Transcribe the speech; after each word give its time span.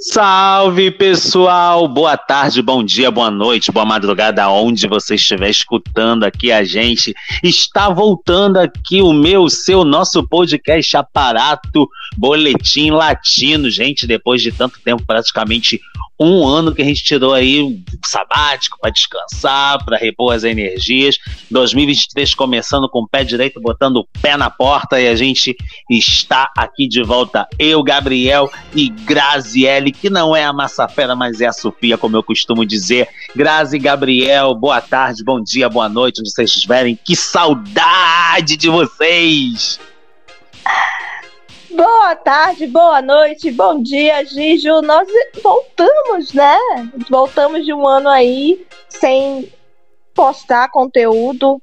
Salve 0.00 0.92
pessoal, 0.92 1.88
boa 1.88 2.16
tarde, 2.16 2.62
bom 2.62 2.84
dia, 2.84 3.10
boa 3.10 3.32
noite, 3.32 3.72
boa 3.72 3.84
madrugada, 3.84 4.48
onde 4.48 4.86
você 4.86 5.16
estiver 5.16 5.50
escutando 5.50 6.22
aqui 6.22 6.52
a 6.52 6.62
gente. 6.62 7.12
Está 7.42 7.90
voltando 7.90 8.58
aqui 8.58 9.02
o 9.02 9.12
meu, 9.12 9.48
seu, 9.48 9.84
nosso 9.84 10.22
podcast 10.22 10.96
Aparato 10.96 11.88
Boletim 12.16 12.92
Latino, 12.92 13.68
gente. 13.68 14.06
Depois 14.06 14.40
de 14.40 14.52
tanto 14.52 14.78
tempo, 14.84 15.02
praticamente 15.04 15.80
um 16.20 16.46
ano 16.46 16.74
que 16.74 16.82
a 16.82 16.84
gente 16.84 17.04
tirou 17.04 17.32
aí 17.32 17.62
um 17.62 17.80
sabático 18.04 18.78
para 18.80 18.90
descansar, 18.90 19.84
para 19.84 19.96
repor 19.96 20.34
as 20.34 20.42
energias. 20.42 21.16
2023 21.50 22.34
começando 22.34 22.88
com 22.88 23.02
o 23.02 23.08
pé 23.08 23.22
direito, 23.22 23.60
botando 23.60 23.98
o 23.98 24.08
pé 24.20 24.36
na 24.36 24.50
porta 24.50 25.00
e 25.00 25.06
a 25.06 25.14
gente 25.14 25.56
está 25.88 26.50
aqui 26.56 26.88
de 26.88 27.02
volta. 27.04 27.46
Eu, 27.58 27.82
Gabriel 27.84 28.50
e 28.74 28.88
Graziele, 28.88 29.87
que 29.92 30.10
não 30.10 30.34
é 30.34 30.44
a 30.44 30.52
Massafera, 30.52 31.14
mas 31.14 31.40
é 31.40 31.46
a 31.46 31.52
Sofia, 31.52 31.98
como 31.98 32.16
eu 32.16 32.22
costumo 32.22 32.64
dizer. 32.64 33.08
Grazi 33.34 33.78
Gabriel, 33.78 34.54
boa 34.54 34.80
tarde, 34.80 35.24
bom 35.24 35.42
dia, 35.42 35.68
boa 35.68 35.88
noite, 35.88 36.20
onde 36.20 36.30
vocês 36.30 36.50
estiverem. 36.50 36.98
Que 37.02 37.14
saudade 37.16 38.56
de 38.56 38.68
vocês! 38.68 39.78
Boa 41.70 42.16
tarde, 42.16 42.66
boa 42.66 43.00
noite, 43.00 43.52
bom 43.52 43.80
dia, 43.80 44.24
Gijo. 44.24 44.80
Nós 44.82 45.06
voltamos, 45.42 46.32
né? 46.32 46.56
Voltamos 47.08 47.64
de 47.64 47.72
um 47.72 47.86
ano 47.86 48.08
aí 48.08 48.66
sem 48.88 49.52
postar 50.12 50.70
conteúdo 50.70 51.62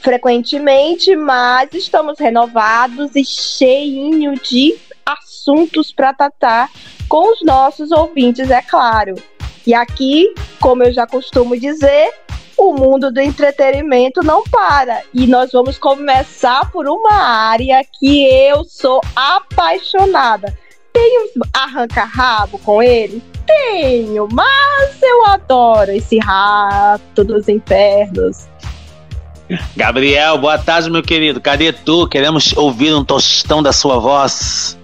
frequentemente, 0.00 1.16
mas 1.16 1.70
estamos 1.72 2.18
renovados 2.18 3.16
e 3.16 3.24
cheinho 3.24 4.34
de 4.34 4.76
assuntos 5.04 5.92
para 5.92 6.12
tratar 6.12 6.70
com 7.08 7.32
os 7.32 7.42
nossos 7.42 7.90
ouvintes, 7.90 8.50
é 8.50 8.62
claro. 8.62 9.14
E 9.66 9.74
aqui, 9.74 10.32
como 10.60 10.82
eu 10.82 10.92
já 10.92 11.06
costumo 11.06 11.58
dizer, 11.58 12.12
o 12.56 12.72
mundo 12.72 13.10
do 13.10 13.20
entretenimento 13.20 14.22
não 14.22 14.44
para. 14.44 15.02
E 15.12 15.26
nós 15.26 15.52
vamos 15.52 15.78
começar 15.78 16.70
por 16.70 16.86
uma 16.86 17.12
área 17.12 17.82
que 17.98 18.24
eu 18.26 18.64
sou 18.64 19.00
apaixonada. 19.16 20.56
Tenho 20.92 21.30
arranca-rabo 21.52 22.58
com 22.58 22.82
ele? 22.82 23.22
Tenho, 23.46 24.28
mas 24.32 25.02
eu 25.02 25.26
adoro 25.26 25.90
esse 25.90 26.18
rato 26.18 27.24
dos 27.24 27.48
infernos. 27.48 28.48
Gabriel, 29.76 30.38
boa 30.38 30.58
tarde, 30.58 30.90
meu 30.90 31.02
querido. 31.02 31.40
Cadê 31.40 31.72
tu? 31.72 32.06
Queremos 32.06 32.56
ouvir 32.56 32.94
um 32.94 33.04
tostão 33.04 33.62
da 33.62 33.72
sua 33.72 33.98
voz. 33.98 34.78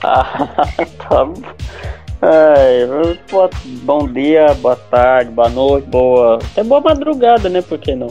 Ah, 0.02 0.66
tá. 1.08 1.28
Ai, 2.22 2.86
bom 3.82 4.08
dia, 4.08 4.54
boa 4.54 4.76
tarde, 4.76 5.30
boa 5.30 5.48
noite, 5.50 5.86
boa. 5.88 6.36
Até 6.36 6.64
boa 6.64 6.80
madrugada, 6.80 7.48
né? 7.48 7.60
Por 7.60 7.78
que 7.78 7.94
não? 7.94 8.08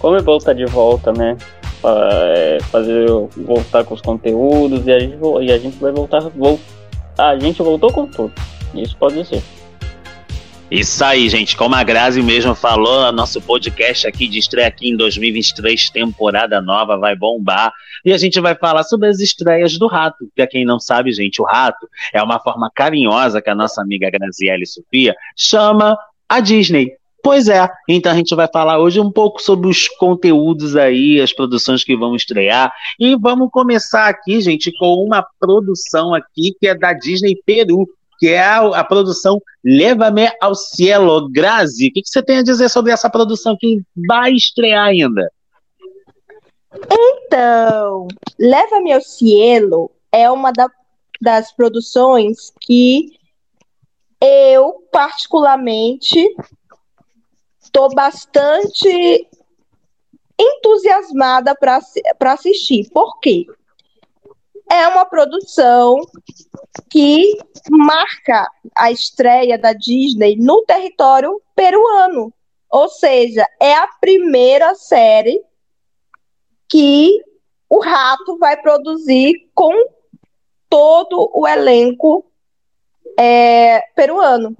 Como 0.00 0.16
é 0.16 0.22
bom 0.22 0.36
estar 0.36 0.52
de 0.52 0.64
volta, 0.66 1.12
né? 1.12 1.36
É, 1.84 2.58
fazer 2.70 3.06
voltar 3.36 3.84
com 3.84 3.94
os 3.94 4.00
conteúdos 4.00 4.84
e 4.86 4.92
a 4.92 4.98
gente, 4.98 5.16
e 5.42 5.52
a 5.52 5.58
gente 5.58 5.78
vai 5.78 5.92
voltar. 5.92 6.20
Vol, 6.30 6.58
a 7.16 7.36
gente 7.38 7.62
voltou 7.62 7.92
com 7.92 8.06
tudo. 8.06 8.32
Isso 8.74 8.96
pode 8.96 9.24
ser. 9.24 9.42
Isso 10.70 11.02
aí, 11.02 11.30
gente. 11.30 11.56
Como 11.56 11.74
a 11.74 11.82
Grazi 11.82 12.20
mesmo 12.20 12.54
falou, 12.54 13.10
nosso 13.10 13.40
podcast 13.40 14.06
aqui 14.06 14.28
de 14.28 14.38
estreia 14.38 14.68
aqui 14.68 14.90
em 14.90 14.96
2023, 14.96 15.88
temporada 15.88 16.60
nova, 16.60 16.98
vai 16.98 17.16
bombar. 17.16 17.72
E 18.04 18.12
a 18.12 18.18
gente 18.18 18.38
vai 18.38 18.54
falar 18.54 18.82
sobre 18.82 19.08
as 19.08 19.18
estreias 19.18 19.78
do 19.78 19.86
Rato. 19.86 20.28
Para 20.36 20.46
quem 20.46 20.66
não 20.66 20.78
sabe, 20.78 21.10
gente, 21.10 21.40
o 21.40 21.44
Rato 21.46 21.88
é 22.12 22.22
uma 22.22 22.38
forma 22.38 22.70
carinhosa 22.74 23.40
que 23.40 23.48
a 23.48 23.54
nossa 23.54 23.80
amiga 23.80 24.10
Graziele 24.10 24.66
Sofia 24.66 25.14
chama 25.34 25.96
a 26.28 26.38
Disney. 26.38 26.92
Pois 27.22 27.48
é, 27.48 27.66
então 27.88 28.12
a 28.12 28.14
gente 28.14 28.34
vai 28.34 28.46
falar 28.46 28.78
hoje 28.78 29.00
um 29.00 29.10
pouco 29.10 29.40
sobre 29.42 29.68
os 29.68 29.88
conteúdos 29.88 30.76
aí, 30.76 31.20
as 31.20 31.32
produções 31.32 31.82
que 31.82 31.96
vão 31.96 32.14
estrear. 32.14 32.70
E 33.00 33.16
vamos 33.16 33.50
começar 33.50 34.06
aqui, 34.06 34.40
gente, 34.40 34.70
com 34.78 35.02
uma 35.02 35.26
produção 35.40 36.14
aqui 36.14 36.54
que 36.60 36.68
é 36.68 36.74
da 36.74 36.92
Disney 36.92 37.36
Peru 37.44 37.88
que 38.18 38.28
é 38.28 38.40
a, 38.40 38.80
a 38.80 38.84
produção 38.84 39.40
Leva-me 39.64 40.30
ao 40.40 40.54
Cielo. 40.54 41.28
Grazi, 41.28 41.88
o 41.88 41.92
que, 41.92 42.02
que, 42.02 42.08
você 42.08 42.22
tem 42.22 42.38
a 42.38 42.42
dizer 42.42 42.68
sobre 42.68 42.92
essa 42.92 43.10
produção 43.10 43.56
que 43.58 43.82
vai 44.08 44.32
estrear 44.32 44.86
ainda? 44.86 45.30
Então, 46.90 48.08
Leva-me 48.38 48.92
ao 48.92 49.00
Cielo 49.00 49.90
é 50.12 50.30
uma 50.30 50.52
da, 50.52 50.68
das 51.20 51.52
produções 51.52 52.52
que 52.60 53.18
eu, 54.20 54.84
particularmente, 54.90 56.34
estou 57.60 57.94
bastante 57.94 59.28
entusiasmada 60.38 61.54
para 61.54 62.32
assistir. 62.32 62.88
Por 62.90 63.18
quê? 63.20 63.46
É 64.70 64.86
uma 64.88 65.04
produção 65.04 66.00
que 66.90 67.38
marca 67.70 68.46
a 68.76 68.90
estreia 68.90 69.58
da 69.58 69.72
Disney 69.72 70.36
no 70.36 70.62
território 70.64 71.40
peruano. 71.54 72.32
Ou 72.70 72.88
seja, 72.88 73.46
é 73.60 73.74
a 73.74 73.88
primeira 74.00 74.74
série 74.74 75.42
que 76.68 77.22
o 77.68 77.80
Rato 77.80 78.38
vai 78.38 78.60
produzir 78.60 79.50
com 79.54 79.72
todo 80.68 81.30
o 81.34 81.46
elenco 81.46 82.24
é, 83.18 83.80
peruano. 83.94 84.56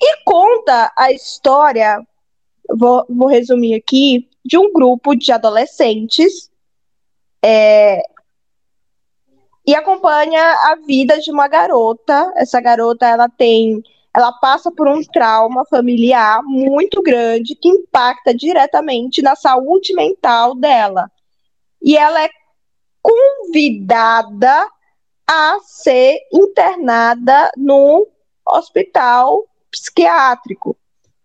E 0.00 0.24
conta 0.24 0.92
a 0.96 1.12
história, 1.12 2.00
vou, 2.76 3.04
vou 3.08 3.28
resumir 3.28 3.74
aqui, 3.74 4.28
de 4.44 4.58
um 4.58 4.72
grupo 4.72 5.14
de 5.14 5.30
adolescentes 5.30 6.50
é, 7.44 8.02
e 9.66 9.74
acompanha 9.74 10.42
a 10.42 10.76
vida 10.86 11.18
de 11.20 11.30
uma 11.30 11.48
garota. 11.48 12.32
Essa 12.36 12.60
garota, 12.60 13.06
ela 13.06 13.28
tem, 13.28 13.82
ela 14.14 14.32
passa 14.32 14.70
por 14.70 14.88
um 14.88 15.02
trauma 15.02 15.64
familiar 15.66 16.42
muito 16.42 17.02
grande 17.02 17.54
que 17.54 17.68
impacta 17.68 18.34
diretamente 18.34 19.22
na 19.22 19.36
saúde 19.36 19.94
mental 19.94 20.54
dela. 20.54 21.10
E 21.80 21.96
ela 21.96 22.22
é 22.22 22.28
convidada 23.00 24.66
a 25.28 25.58
ser 25.62 26.18
internada 26.32 27.50
no 27.56 28.06
hospital 28.46 29.44
psiquiátrico. 29.70 30.76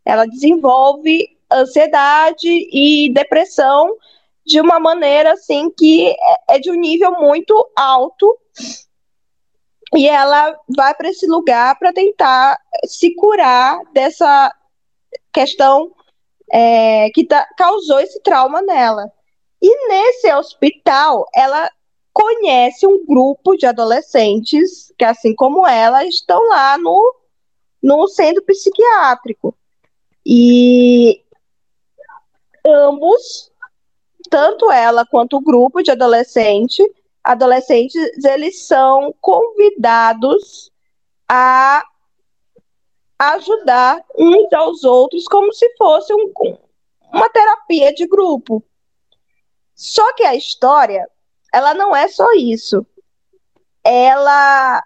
Ela 0.06 0.26
desenvolve 0.26 1.38
ansiedade 1.52 2.48
e 2.48 3.12
depressão 3.14 3.96
de 4.48 4.62
uma 4.62 4.80
maneira 4.80 5.34
assim 5.34 5.70
que 5.70 6.08
é, 6.08 6.56
é 6.56 6.60
de 6.60 6.72
um 6.72 6.76
nível 6.76 7.12
muito 7.20 7.54
alto 7.76 8.40
e 9.94 10.08
ela 10.08 10.58
vai 10.76 10.96
para 10.96 11.10
esse 11.10 11.28
lugar 11.28 11.78
para 11.78 11.92
tentar 11.92 12.58
se 12.86 13.14
curar 13.16 13.80
dessa 13.92 14.54
questão 15.34 15.92
é, 16.52 17.10
que 17.14 17.26
tá, 17.26 17.46
causou 17.58 18.00
esse 18.00 18.22
trauma 18.22 18.62
nela. 18.62 19.12
E 19.62 19.88
nesse 19.90 20.34
hospital, 20.34 21.26
ela 21.36 21.70
conhece 22.14 22.88
um 22.88 23.06
grupo 23.06 23.56
de 23.58 23.66
adolescentes 23.66 24.94
que, 24.98 25.04
assim 25.04 25.36
como 25.36 25.68
ela, 25.68 26.06
estão 26.06 26.42
lá 26.48 26.78
no, 26.78 27.16
no 27.82 28.08
centro 28.08 28.44
psiquiátrico. 28.44 29.56
E 30.26 31.22
ambos 32.66 33.52
tanto 34.30 34.72
ela 34.72 35.06
quanto 35.06 35.38
o 35.38 35.42
grupo 35.42 35.82
de 35.82 35.92
adolescente, 35.92 36.84
adolescentes, 37.24 37.96
eles 38.24 38.66
são 38.66 39.14
convidados 39.20 40.72
a 41.28 41.84
ajudar 43.20 44.04
uns 44.18 44.54
aos 44.54 44.84
outros 44.84 45.26
como 45.26 45.52
se 45.52 45.68
fosse 45.78 46.14
um, 46.14 46.32
uma 47.12 47.30
terapia 47.30 47.94
de 47.94 48.08
grupo. 48.08 48.64
Só 49.76 50.14
que 50.14 50.24
a 50.24 50.36
história, 50.36 51.08
ela 51.54 51.74
não 51.74 51.96
é 51.96 52.08
só 52.08 52.32
isso. 52.34 52.86
Ela, 53.84 54.84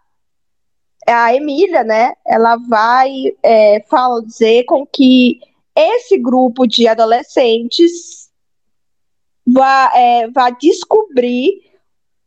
a 1.07 1.35
Emília, 1.35 1.83
né? 1.83 2.13
Ela 2.25 2.57
vai 2.69 3.35
é, 3.44 3.83
fazer 3.89 4.63
com 4.65 4.85
que 4.85 5.39
esse 5.75 6.17
grupo 6.17 6.67
de 6.67 6.87
adolescentes 6.87 8.20
vá, 9.45 9.91
é, 9.93 10.27
vá 10.29 10.49
descobrir 10.49 11.71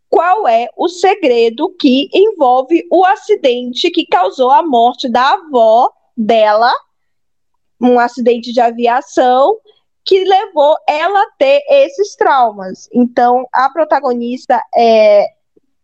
qual 0.08 0.46
é 0.46 0.68
o 0.76 0.88
segredo 0.88 1.74
que 1.78 2.08
envolve 2.12 2.86
o 2.90 3.04
acidente 3.04 3.90
que 3.90 4.06
causou 4.06 4.50
a 4.50 4.62
morte 4.62 5.08
da 5.08 5.32
avó 5.32 5.90
dela, 6.16 6.72
um 7.80 7.98
acidente 7.98 8.52
de 8.52 8.60
aviação 8.60 9.58
que 10.04 10.22
levou 10.22 10.76
ela 10.88 11.20
a 11.20 11.30
ter 11.38 11.62
esses 11.68 12.14
traumas. 12.14 12.88
Então, 12.92 13.46
a 13.52 13.70
protagonista 13.70 14.62
é 14.76 15.26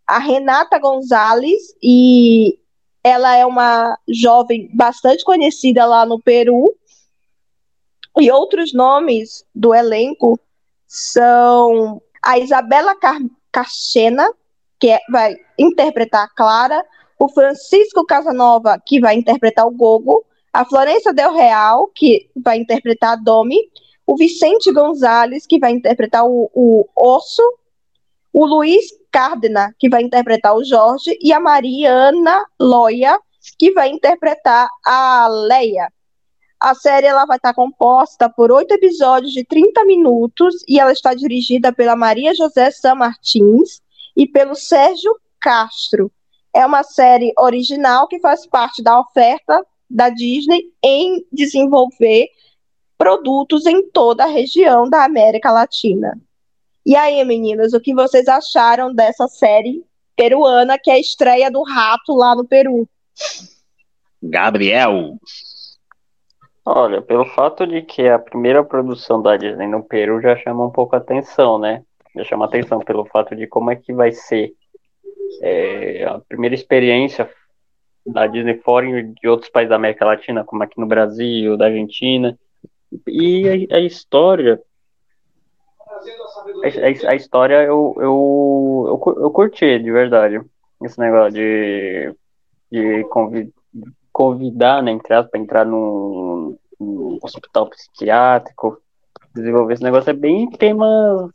a 0.06 0.18
Renata 0.18 0.78
Gonzalez 0.78 1.74
e 1.82 2.58
ela 3.02 3.34
é 3.36 3.46
uma 3.46 3.98
jovem 4.08 4.70
bastante 4.74 5.24
conhecida 5.24 5.86
lá 5.86 6.04
no 6.04 6.20
Peru. 6.20 6.72
E 8.20 8.30
outros 8.30 8.74
nomes 8.74 9.44
do 9.54 9.74
elenco 9.74 10.38
são 10.90 12.02
a 12.20 12.36
Isabela 12.36 12.96
Car 12.96 13.16
Cachena, 13.52 14.28
que 14.80 14.88
é, 14.88 14.98
vai 15.08 15.36
interpretar 15.56 16.24
a 16.24 16.28
Clara, 16.28 16.84
o 17.16 17.28
Francisco 17.28 18.04
Casanova, 18.04 18.76
que 18.84 18.98
vai 18.98 19.14
interpretar 19.14 19.68
o 19.68 19.70
Gogo, 19.70 20.24
a 20.52 20.64
Florença 20.64 21.12
Del 21.12 21.32
Real, 21.32 21.86
que 21.94 22.28
vai 22.34 22.58
interpretar 22.58 23.12
a 23.12 23.16
Domi, 23.16 23.56
o 24.04 24.16
Vicente 24.16 24.72
Gonzalez, 24.72 25.46
que 25.46 25.60
vai 25.60 25.70
interpretar 25.70 26.26
o, 26.26 26.50
o 26.52 26.84
Osso, 26.96 27.42
o 28.32 28.44
Luiz 28.44 28.86
Cardena, 29.12 29.72
que 29.78 29.88
vai 29.88 30.02
interpretar 30.02 30.56
o 30.56 30.64
Jorge, 30.64 31.16
e 31.20 31.32
a 31.32 31.38
Mariana 31.38 32.44
Loia, 32.58 33.16
que 33.56 33.70
vai 33.72 33.90
interpretar 33.90 34.68
a 34.84 35.28
Leia. 35.28 35.88
A 36.60 36.74
série 36.74 37.06
ela 37.06 37.24
vai 37.24 37.38
estar 37.38 37.54
composta 37.54 38.28
por 38.28 38.52
oito 38.52 38.74
episódios 38.74 39.32
de 39.32 39.42
30 39.44 39.82
minutos 39.86 40.56
e 40.68 40.78
ela 40.78 40.92
está 40.92 41.14
dirigida 41.14 41.72
pela 41.72 41.96
Maria 41.96 42.34
José 42.34 42.70
San 42.70 42.96
Martins 42.96 43.80
e 44.14 44.26
pelo 44.26 44.54
Sérgio 44.54 45.18
Castro. 45.40 46.12
É 46.52 46.66
uma 46.66 46.82
série 46.82 47.32
original 47.38 48.06
que 48.06 48.20
faz 48.20 48.46
parte 48.46 48.82
da 48.82 49.00
oferta 49.00 49.64
da 49.88 50.10
Disney 50.10 50.64
em 50.84 51.24
desenvolver 51.32 52.28
produtos 52.98 53.64
em 53.64 53.88
toda 53.90 54.24
a 54.24 54.28
região 54.28 54.88
da 54.88 55.04
América 55.04 55.50
Latina. 55.50 56.20
E 56.84 56.94
aí, 56.94 57.24
meninas, 57.24 57.72
o 57.72 57.80
que 57.80 57.94
vocês 57.94 58.28
acharam 58.28 58.94
dessa 58.94 59.26
série 59.28 59.82
peruana 60.14 60.78
que 60.78 60.90
é 60.90 60.94
a 60.94 61.00
estreia 61.00 61.50
do 61.50 61.62
Rato 61.62 62.14
lá 62.14 62.34
no 62.34 62.44
Peru? 62.44 62.86
Gabriel. 64.22 65.18
Olha, 66.64 67.00
pelo 67.00 67.24
fato 67.24 67.66
de 67.66 67.82
que 67.82 68.06
a 68.06 68.18
primeira 68.18 68.62
produção 68.62 69.20
da 69.20 69.36
Disney 69.36 69.66
no 69.66 69.82
Peru 69.82 70.20
já 70.20 70.36
chama 70.36 70.66
um 70.66 70.70
pouco 70.70 70.94
a 70.94 70.98
atenção, 70.98 71.58
né? 71.58 71.82
Já 72.14 72.24
chama 72.24 72.44
atenção 72.44 72.80
pelo 72.80 73.04
fato 73.06 73.34
de 73.34 73.46
como 73.46 73.70
é 73.70 73.76
que 73.76 73.92
vai 73.92 74.12
ser 74.12 74.52
é, 75.40 76.04
a 76.04 76.18
primeira 76.20 76.54
experiência 76.54 77.30
da 78.06 78.26
Disney 78.26 78.58
fora 78.58 78.86
de 79.02 79.28
outros 79.28 79.50
países 79.50 79.70
da 79.70 79.76
América 79.76 80.04
Latina, 80.04 80.44
como 80.44 80.62
aqui 80.62 80.78
no 80.78 80.86
Brasil, 80.86 81.56
da 81.56 81.66
Argentina. 81.66 82.38
E 83.06 83.68
a, 83.70 83.76
a 83.76 83.80
história. 83.80 84.60
A, 86.62 87.10
a, 87.10 87.14
história 87.14 87.62
eu, 87.62 87.94
eu, 87.96 89.00
eu, 89.06 89.22
eu 89.22 89.30
curti, 89.30 89.78
de 89.78 89.90
verdade. 89.90 90.40
Esse 90.82 90.98
negócio 90.98 91.32
de, 91.32 92.14
de 92.70 93.04
convidar, 93.04 93.52
né, 94.82 94.92
entre 94.92 95.14
aspas, 95.14 95.30
para 95.30 95.40
entrar 95.40 95.66
num, 95.66 96.56
num, 96.78 97.18
hospital 97.22 97.68
psiquiátrico, 97.70 98.78
desenvolver 99.34 99.74
esse 99.74 99.82
negócio 99.82 100.10
é 100.10 100.14
bem 100.14 100.50
tema 100.50 101.30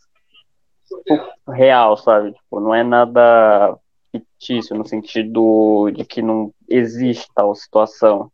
tipo, 1.06 1.52
real, 1.52 1.98
sabe? 1.98 2.34
Tipo, 2.34 2.60
não 2.60 2.74
é 2.74 2.84
nada 2.84 3.78
fictício 4.12 4.76
no 4.76 4.88
sentido 4.88 5.90
de 5.92 6.06
que 6.06 6.22
não 6.22 6.54
existe 6.70 7.28
tal 7.34 7.54
situação. 7.56 8.32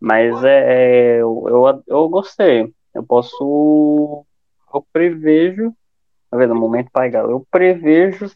Mas 0.00 0.42
é, 0.44 1.16
é 1.16 1.22
eu, 1.22 1.44
eu, 1.48 1.82
eu 1.86 2.08
gostei. 2.08 2.72
Eu 2.94 3.02
posso. 3.02 4.24
Eu 4.74 4.86
prevejo. 4.92 5.72
Tá 6.30 6.36
vendo? 6.36 6.54
Momento 6.54 6.90
pai, 6.90 7.14
Eu 7.14 7.46
prevejo 7.50 8.30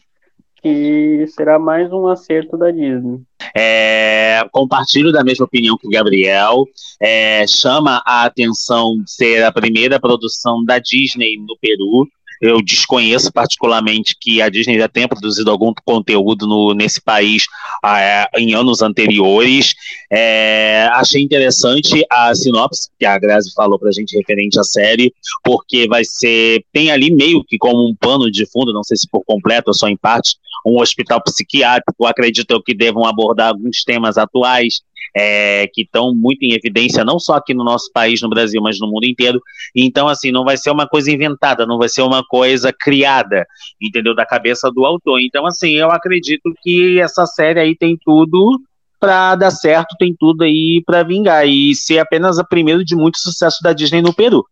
que 0.61 1.25
será 1.27 1.59
mais 1.59 1.91
um 1.91 2.07
acerto 2.07 2.57
da 2.57 2.71
Disney. 2.71 3.21
É, 3.59 4.47
compartilho 4.51 5.11
da 5.11 5.23
mesma 5.23 5.45
opinião 5.45 5.77
que 5.77 5.87
o 5.87 5.89
Gabriel. 5.89 6.65
É, 7.01 7.45
chama 7.47 8.03
a 8.05 8.25
atenção 8.25 9.01
ser 9.05 9.43
a 9.43 9.51
primeira 9.51 9.99
produção 9.99 10.63
da 10.63 10.77
Disney 10.77 11.37
no 11.37 11.57
Peru. 11.59 12.07
Eu 12.41 12.61
desconheço 12.61 13.31
particularmente 13.31 14.15
que 14.19 14.41
a 14.41 14.49
Disney 14.49 14.77
já 14.77 14.87
tenha 14.87 15.07
produzido 15.07 15.49
algum 15.49 15.73
conteúdo 15.85 16.47
no, 16.47 16.73
nesse 16.73 17.01
país 17.01 17.45
ah, 17.83 18.29
em 18.37 18.53
anos 18.53 18.81
anteriores. 18.81 19.73
É, 20.11 20.89
achei 20.93 21.21
interessante 21.21 22.05
a 22.09 22.33
sinopse 22.35 22.89
que 22.99 23.05
a 23.05 23.17
Grazi 23.17 23.51
falou 23.53 23.79
para 23.79 23.89
a 23.89 23.93
gente 23.93 24.15
referente 24.15 24.59
à 24.59 24.63
série, 24.63 25.13
porque 25.43 25.87
vai 25.87 26.03
ser 26.03 26.63
tem 26.71 26.91
ali 26.91 27.11
meio 27.11 27.43
que 27.43 27.57
como 27.57 27.87
um 27.87 27.95
pano 27.95 28.29
de 28.31 28.45
fundo, 28.45 28.73
não 28.73 28.83
sei 28.83 28.97
se 28.97 29.07
por 29.09 29.23
completo 29.25 29.69
ou 29.69 29.73
só 29.73 29.87
em 29.87 29.97
parte, 29.97 30.35
um 30.65 30.79
hospital 30.79 31.21
psiquiátrico. 31.23 32.05
Acredito 32.05 32.61
que 32.63 32.73
devam 32.73 33.05
abordar 33.05 33.49
alguns 33.49 33.83
temas 33.83 34.17
atuais 34.17 34.81
é, 35.15 35.67
que 35.67 35.81
estão 35.81 36.13
muito 36.13 36.43
em 36.43 36.53
evidência, 36.53 37.03
não 37.03 37.19
só 37.19 37.35
aqui 37.35 37.53
no 37.53 37.63
nosso 37.63 37.91
país, 37.91 38.21
no 38.21 38.29
Brasil, 38.29 38.61
mas 38.61 38.79
no 38.79 38.87
mundo 38.87 39.05
inteiro. 39.05 39.41
Então, 39.75 40.07
assim, 40.07 40.31
não 40.31 40.43
vai 40.43 40.57
ser 40.57 40.71
uma 40.71 40.87
coisa 40.87 41.11
inventada, 41.11 41.65
não 41.65 41.77
vai 41.77 41.89
ser 41.89 42.01
uma 42.01 42.23
coisa 42.25 42.73
criada, 42.73 43.45
entendeu? 43.81 44.15
Da 44.15 44.25
cabeça 44.25 44.71
do 44.71 44.85
autor. 44.85 45.19
Então, 45.21 45.45
assim, 45.45 45.71
eu 45.71 45.91
acredito 45.91 46.53
que 46.61 46.99
essa 46.99 47.25
série 47.25 47.59
aí 47.59 47.75
tem 47.75 47.97
tudo 48.03 48.59
para 48.99 49.35
dar 49.35 49.51
certo, 49.51 49.95
tem 49.97 50.15
tudo 50.17 50.43
aí 50.43 50.81
para 50.85 51.03
vingar 51.03 51.47
e 51.47 51.75
ser 51.75 51.99
apenas 51.99 52.39
a 52.39 52.43
primeira 52.43 52.83
de 52.83 52.95
muito 52.95 53.19
sucesso 53.19 53.61
da 53.61 53.73
Disney 53.73 54.01
no 54.01 54.13
Peru. 54.13 54.43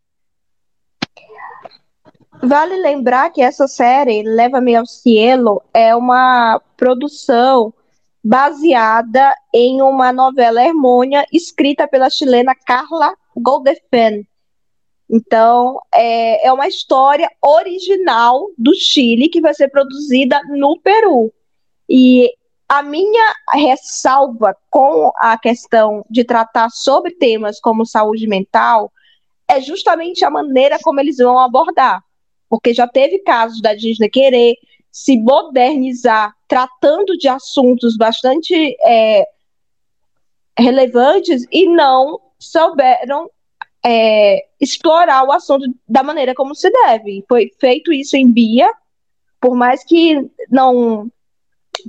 Vale 2.44 2.78
lembrar 2.78 3.31
que 3.31 3.42
essa 3.42 3.68
série, 3.68 4.22
Leva-me 4.22 4.75
ao 4.75 4.86
Cielo, 4.86 5.62
é 5.74 5.96
uma 5.96 6.62
produção 6.78 7.74
baseada 8.25 9.36
em 9.54 9.83
uma 9.83 10.12
novela 10.12 10.60
hermônia 10.60 11.24
escrita 11.31 11.88
pela 11.88 12.10
chilena 12.10 12.56
Carla 12.56 13.16
Goldefen. 13.38 14.27
Então, 15.07 15.80
é, 15.94 16.48
é 16.48 16.51
uma 16.51 16.68
história 16.68 17.30
original 17.39 18.50
do 18.57 18.74
Chile 18.74 19.30
que 19.30 19.39
vai 19.39 19.54
ser 19.54 19.68
produzida 19.68 20.42
no 20.50 20.80
Peru. 20.80 21.31
E 21.88 22.33
a 22.68 22.81
minha 22.81 23.31
ressalva 23.54 24.57
com 24.72 25.12
a 25.18 25.38
questão 25.38 26.04
de 26.10 26.24
tratar 26.24 26.72
sobre 26.72 27.12
temas 27.12 27.60
como 27.60 27.86
saúde 27.86 28.25
mental 28.25 28.92
é 29.48 29.62
justamente 29.62 30.25
a 30.25 30.31
maneira 30.31 30.80
como 30.81 31.00
eles 31.00 31.18
vão 31.18 31.38
abordar. 31.38 32.04
Porque 32.50 32.74
já 32.74 32.88
teve 32.88 33.19
casos 33.19 33.62
da 33.62 33.75
Disney 33.75 34.10
querer 34.10 34.56
se 34.92 35.16
modernizar 35.16 36.35
tratando 36.48 37.18
de 37.18 37.28
assuntos 37.28 37.98
bastante 37.98 38.76
é, 38.84 39.26
relevantes 40.58 41.46
e 41.52 41.68
não 41.68 42.20
souberam 42.40 43.30
é, 43.86 44.46
explorar 44.60 45.24
o 45.24 45.32
assunto 45.32 45.66
da 45.88 46.04
maneira 46.04 46.34
como 46.34 46.56
se 46.56 46.70
deve. 46.70 47.24
Foi 47.28 47.52
feito 47.60 47.92
isso 47.94 48.16
em 48.16 48.32
Bia, 48.32 48.72
por 49.40 49.56
mais 49.56 49.84
que 49.84 50.30
não 50.50 51.12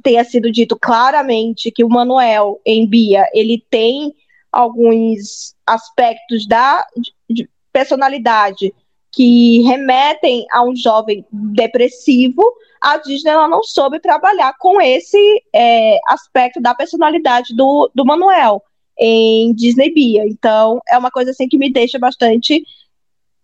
tenha 0.03 0.25
sido 0.25 0.51
dito 0.51 0.77
claramente 0.79 1.71
que 1.71 1.85
o 1.85 1.89
Manuel 1.89 2.61
em 2.65 2.87
Bia 2.87 3.27
ele 3.33 3.65
tem 3.71 4.15
alguns 4.51 5.55
aspectos 5.67 6.47
da 6.47 6.87
de 7.29 7.49
personalidade 7.73 8.75
que 9.17 9.63
remetem 9.63 10.45
a 10.53 10.63
um 10.63 10.77
jovem 10.77 11.25
depressivo, 11.33 12.43
a 12.83 12.99
Disney 12.99 13.31
ela 13.31 13.49
não 13.49 13.63
soube 13.63 13.99
trabalhar 13.99 14.55
com 14.59 14.79
esse 14.79 15.43
é, 15.55 15.99
aspecto 16.07 16.61
da 16.61 16.75
personalidade 16.75 17.57
do, 17.57 17.91
do 17.95 18.05
Manuel 18.05 18.63
em 18.99 19.55
Disney 19.55 19.91
Bia. 19.91 20.27
Então, 20.27 20.83
é 20.87 20.99
uma 20.99 21.11
coisa 21.11 21.31
assim 21.31 21.49
que 21.49 21.57
me 21.57 21.73
deixa 21.73 21.99
bastante 21.99 22.63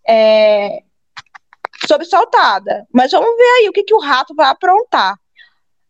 é, 0.07 0.83
sobressaltada. 1.87 2.85
Mas 2.93 3.11
vamos 3.11 3.35
ver 3.35 3.61
aí 3.61 3.67
o 3.67 3.73
que, 3.73 3.83
que 3.83 3.95
o 3.95 3.99
rato 3.99 4.35
vai 4.35 4.51
aprontar. 4.51 5.15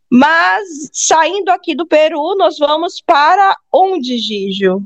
Mas, 0.10 0.90
saindo 0.94 1.50
aqui 1.50 1.76
do 1.76 1.86
Peru, 1.86 2.38
nós 2.38 2.58
vamos 2.58 3.02
para 3.06 3.58
onde, 3.70 4.18
Gijo? 4.18 4.82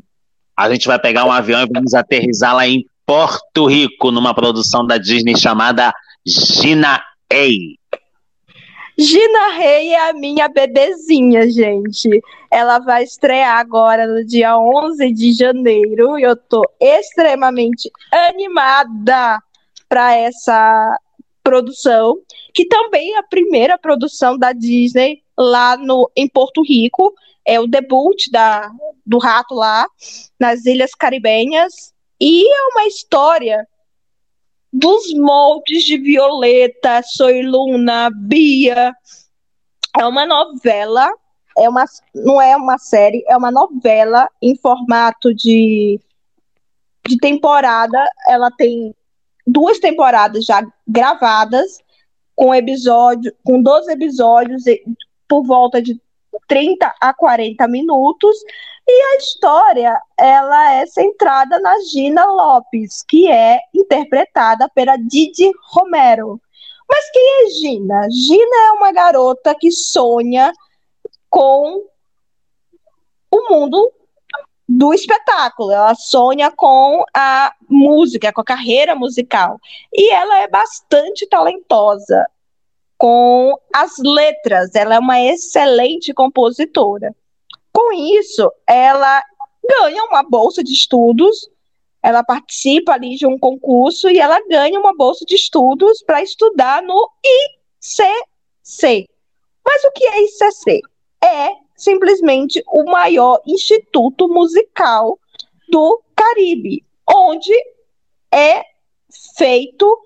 A 0.57 0.71
gente 0.71 0.87
vai 0.87 0.97
pegar 0.97 1.23
um 1.23 1.31
avião 1.31 1.61
e 1.61 1.69
vamos 1.71 1.93
aterrizar 1.93 2.55
lá 2.55 2.67
em 2.67 2.83
Porto 3.07 3.67
Rico, 3.67 4.11
numa 4.11 4.33
produção 4.33 4.85
da 4.85 4.97
Disney 4.97 5.37
chamada 5.37 5.93
Gina 6.25 7.01
Ei. 7.31 7.77
Gina 8.97 9.51
Rey 9.53 9.93
é 9.93 10.09
a 10.09 10.13
minha 10.13 10.49
bebezinha, 10.49 11.49
gente. 11.49 12.09
Ela 12.51 12.79
vai 12.79 13.03
estrear 13.03 13.59
agora 13.59 14.05
no 14.05 14.25
dia 14.25 14.59
11 14.59 15.09
de 15.13 15.31
janeiro 15.31 16.19
e 16.19 16.23
eu 16.23 16.35
tô 16.35 16.61
extremamente 16.81 17.89
animada 18.11 19.41
para 19.87 20.13
essa 20.13 20.99
produção, 21.41 22.17
que 22.53 22.65
também 22.65 23.13
é 23.13 23.19
a 23.19 23.23
primeira 23.23 23.77
produção 23.77 24.37
da 24.37 24.51
Disney 24.51 25.23
lá 25.37 25.77
no 25.77 26.11
em 26.13 26.27
Porto 26.27 26.61
Rico, 26.61 27.13
é 27.45 27.57
o 27.57 27.67
debut 27.67 28.29
da 28.33 28.69
do 29.05 29.17
rato 29.17 29.55
lá 29.55 29.87
nas 30.37 30.65
Ilhas 30.65 30.91
Caribenhas 30.91 31.95
e 32.19 32.47
é 32.47 32.67
uma 32.73 32.87
história 32.87 33.67
dos 34.71 35.13
moldes 35.13 35.83
de 35.83 35.97
Violeta, 35.97 37.01
Soy 37.03 37.41
Luna, 37.43 38.09
Bia. 38.11 38.93
É 39.97 40.05
uma 40.05 40.25
novela 40.25 41.11
é 41.57 41.67
uma, 41.67 41.85
não 42.13 42.39
é 42.39 42.55
uma 42.55 42.77
série, 42.77 43.23
é 43.27 43.35
uma 43.35 43.51
novela 43.51 44.29
em 44.41 44.55
formato 44.55 45.33
de, 45.33 45.99
de 47.07 47.17
temporada. 47.17 48.05
Ela 48.27 48.51
tem 48.51 48.93
duas 49.45 49.79
temporadas 49.79 50.45
já 50.45 50.61
gravadas, 50.87 51.79
com 52.35 52.53
episódio, 52.53 53.33
com 53.43 53.61
12 53.61 53.91
episódios 53.91 54.63
por 55.27 55.43
volta 55.43 55.81
de 55.81 55.99
30 56.47 56.93
a 57.01 57.13
40 57.13 57.67
minutos. 57.67 58.37
E 58.89 59.01
a 59.01 59.17
história, 59.17 60.01
ela 60.17 60.73
é 60.75 60.85
centrada 60.85 61.59
na 61.59 61.77
Gina 61.81 62.25
Lopes, 62.25 63.03
que 63.07 63.29
é 63.29 63.59
interpretada 63.73 64.69
pela 64.69 64.95
Didi 64.95 65.51
Romero. 65.71 66.41
Mas 66.89 67.09
quem 67.11 67.45
é 67.45 67.49
Gina? 67.49 68.07
Gina 68.09 68.67
é 68.67 68.71
uma 68.71 68.93
garota 68.93 69.53
que 69.53 69.69
sonha 69.71 70.53
com 71.29 71.83
o 73.29 73.49
mundo 73.49 73.91
do 74.67 74.93
espetáculo. 74.93 75.71
Ela 75.71 75.93
sonha 75.93 76.49
com 76.49 77.03
a 77.13 77.53
música, 77.69 78.31
com 78.31 78.39
a 78.39 78.45
carreira 78.45 78.95
musical. 78.95 79.59
E 79.93 80.11
ela 80.13 80.39
é 80.39 80.47
bastante 80.47 81.27
talentosa 81.27 82.25
com 82.97 83.53
as 83.73 83.97
letras. 83.97 84.73
Ela 84.75 84.95
é 84.95 84.99
uma 84.99 85.19
excelente 85.19 86.13
compositora. 86.13 87.13
Com 87.77 87.93
isso, 87.93 88.51
ela 88.65 89.21
ganha 89.69 90.03
uma 90.05 90.23
bolsa 90.23 90.63
de 90.63 90.73
estudos, 90.73 91.47
ela 92.01 92.23
participa 92.23 92.93
ali 92.93 93.15
de 93.15 93.27
um 93.27 93.37
concurso 93.37 94.09
e 94.09 94.17
ela 94.17 94.39
ganha 94.47 94.79
uma 94.79 94.95
bolsa 94.95 95.23
de 95.23 95.35
estudos 95.35 96.01
para 96.01 96.23
estudar 96.23 96.81
no 96.81 97.07
ICC. 97.23 99.07
Mas 99.63 99.83
o 99.83 99.91
que 99.91 100.07
é 100.07 100.23
ICC? 100.23 100.81
É 101.23 101.49
simplesmente 101.75 102.63
o 102.65 102.83
maior 102.85 103.39
instituto 103.45 104.27
musical 104.27 105.19
do 105.69 106.01
Caribe, 106.15 106.83
onde 107.07 107.53
é 108.33 108.63
feito 109.37 109.99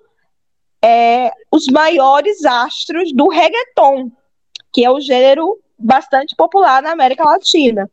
é, 0.84 1.32
os 1.50 1.68
maiores 1.68 2.44
astros 2.44 3.13
do 3.13 3.30
reggaeton, 3.30 4.12
que 4.74 4.84
é 4.84 4.92
o 4.92 5.00
gênero 5.00 5.58
bastante 5.82 6.36
popular 6.36 6.82
na 6.82 6.92
América 6.92 7.24
Latina. 7.24 7.90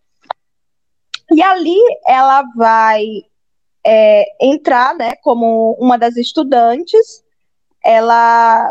E 1.31 1.43
ali 1.43 1.79
ela 2.07 2.43
vai 2.57 3.05
é, 3.85 4.25
entrar 4.41 4.95
né, 4.95 5.15
como 5.23 5.77
uma 5.79 5.99
das 5.99 6.17
estudantes, 6.17 7.23
ela 7.85 8.71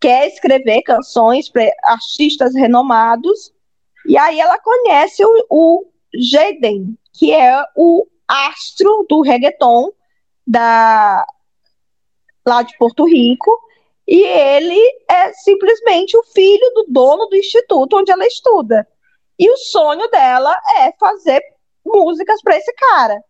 quer 0.00 0.28
escrever 0.28 0.82
canções 0.82 1.48
para 1.48 1.70
artistas 1.84 2.54
renomados, 2.54 3.52
e 4.06 4.16
aí 4.18 4.38
ela 4.38 4.58
conhece 4.58 5.24
o, 5.24 5.46
o 5.50 5.86
Jaden, 6.14 6.96
que 7.12 7.32
é 7.32 7.64
o 7.76 8.06
astro 8.28 9.06
do 9.08 9.22
reggaeton 9.22 9.90
da, 10.46 11.26
lá 12.46 12.62
de 12.62 12.76
Porto 12.76 13.04
Rico, 13.06 13.50
e 14.06 14.22
ele 14.22 14.80
é 15.10 15.32
simplesmente 15.32 16.16
o 16.16 16.22
filho 16.24 16.72
do 16.74 16.86
dono 16.88 17.26
do 17.26 17.36
instituto 17.36 17.96
onde 17.96 18.12
ela 18.12 18.26
estuda. 18.26 18.86
E 19.38 19.50
o 19.50 19.56
sonho 19.56 20.08
dela 20.10 20.54
é 20.78 20.92
fazer 20.98 21.42
músicas 21.84 22.40
para 22.42 22.56
esse 22.56 22.72
cara. 22.74 23.20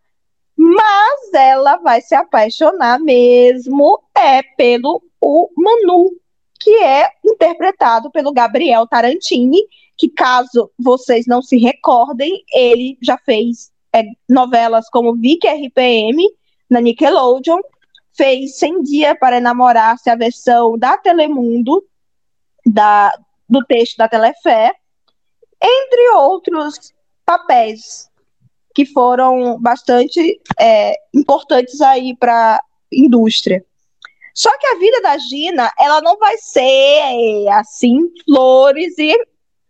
Mas 0.57 1.33
ela 1.33 1.77
vai 1.77 2.01
se 2.01 2.15
apaixonar 2.15 2.99
mesmo 3.01 4.03
é 4.17 4.43
pelo 4.57 5.03
o 5.21 5.49
Manu, 5.57 6.11
que 6.61 6.71
é 6.83 7.09
interpretado 7.25 8.11
pelo 8.11 8.33
Gabriel 8.33 8.87
Tarantini, 8.87 9.61
que 9.97 10.09
caso 10.09 10.71
vocês 10.79 11.27
não 11.27 11.41
se 11.41 11.57
recordem, 11.57 12.45
ele 12.53 12.99
já 13.03 13.19
fez 13.19 13.71
é, 13.95 14.03
novelas 14.29 14.89
como 14.91 15.15
Vicky 15.15 15.49
RPM 15.49 16.29
na 16.69 16.81
Nickelodeon, 16.81 17.61
fez 18.17 18.59
100 18.59 18.83
Dias 18.83 19.19
para 19.19 19.37
Enamorar-se, 19.37 20.09
a 20.09 20.17
versão 20.17 20.79
da 20.79 20.97
Telemundo, 20.97 21.85
da, 22.65 23.13
do 23.49 23.65
texto 23.65 23.97
da 23.97 24.09
Telefé, 24.09 24.73
entre 25.63 26.09
outros 26.11 26.93
papéis 27.25 28.11
que 28.75 28.85
foram 28.85 29.59
bastante 29.61 30.41
é, 30.59 30.95
importantes 31.15 31.81
aí 31.81 32.17
para 32.17 32.57
a 32.57 32.63
indústria. 32.93 33.65
Só 34.35 34.51
que 34.59 34.67
a 34.67 34.79
vida 34.79 35.01
da 35.01 35.17
Gina, 35.17 35.71
ela 35.79 36.01
não 36.03 36.19
vai 36.19 36.37
ser 36.39 37.49
assim, 37.53 38.11
flores 38.25 38.99
e 38.99 39.17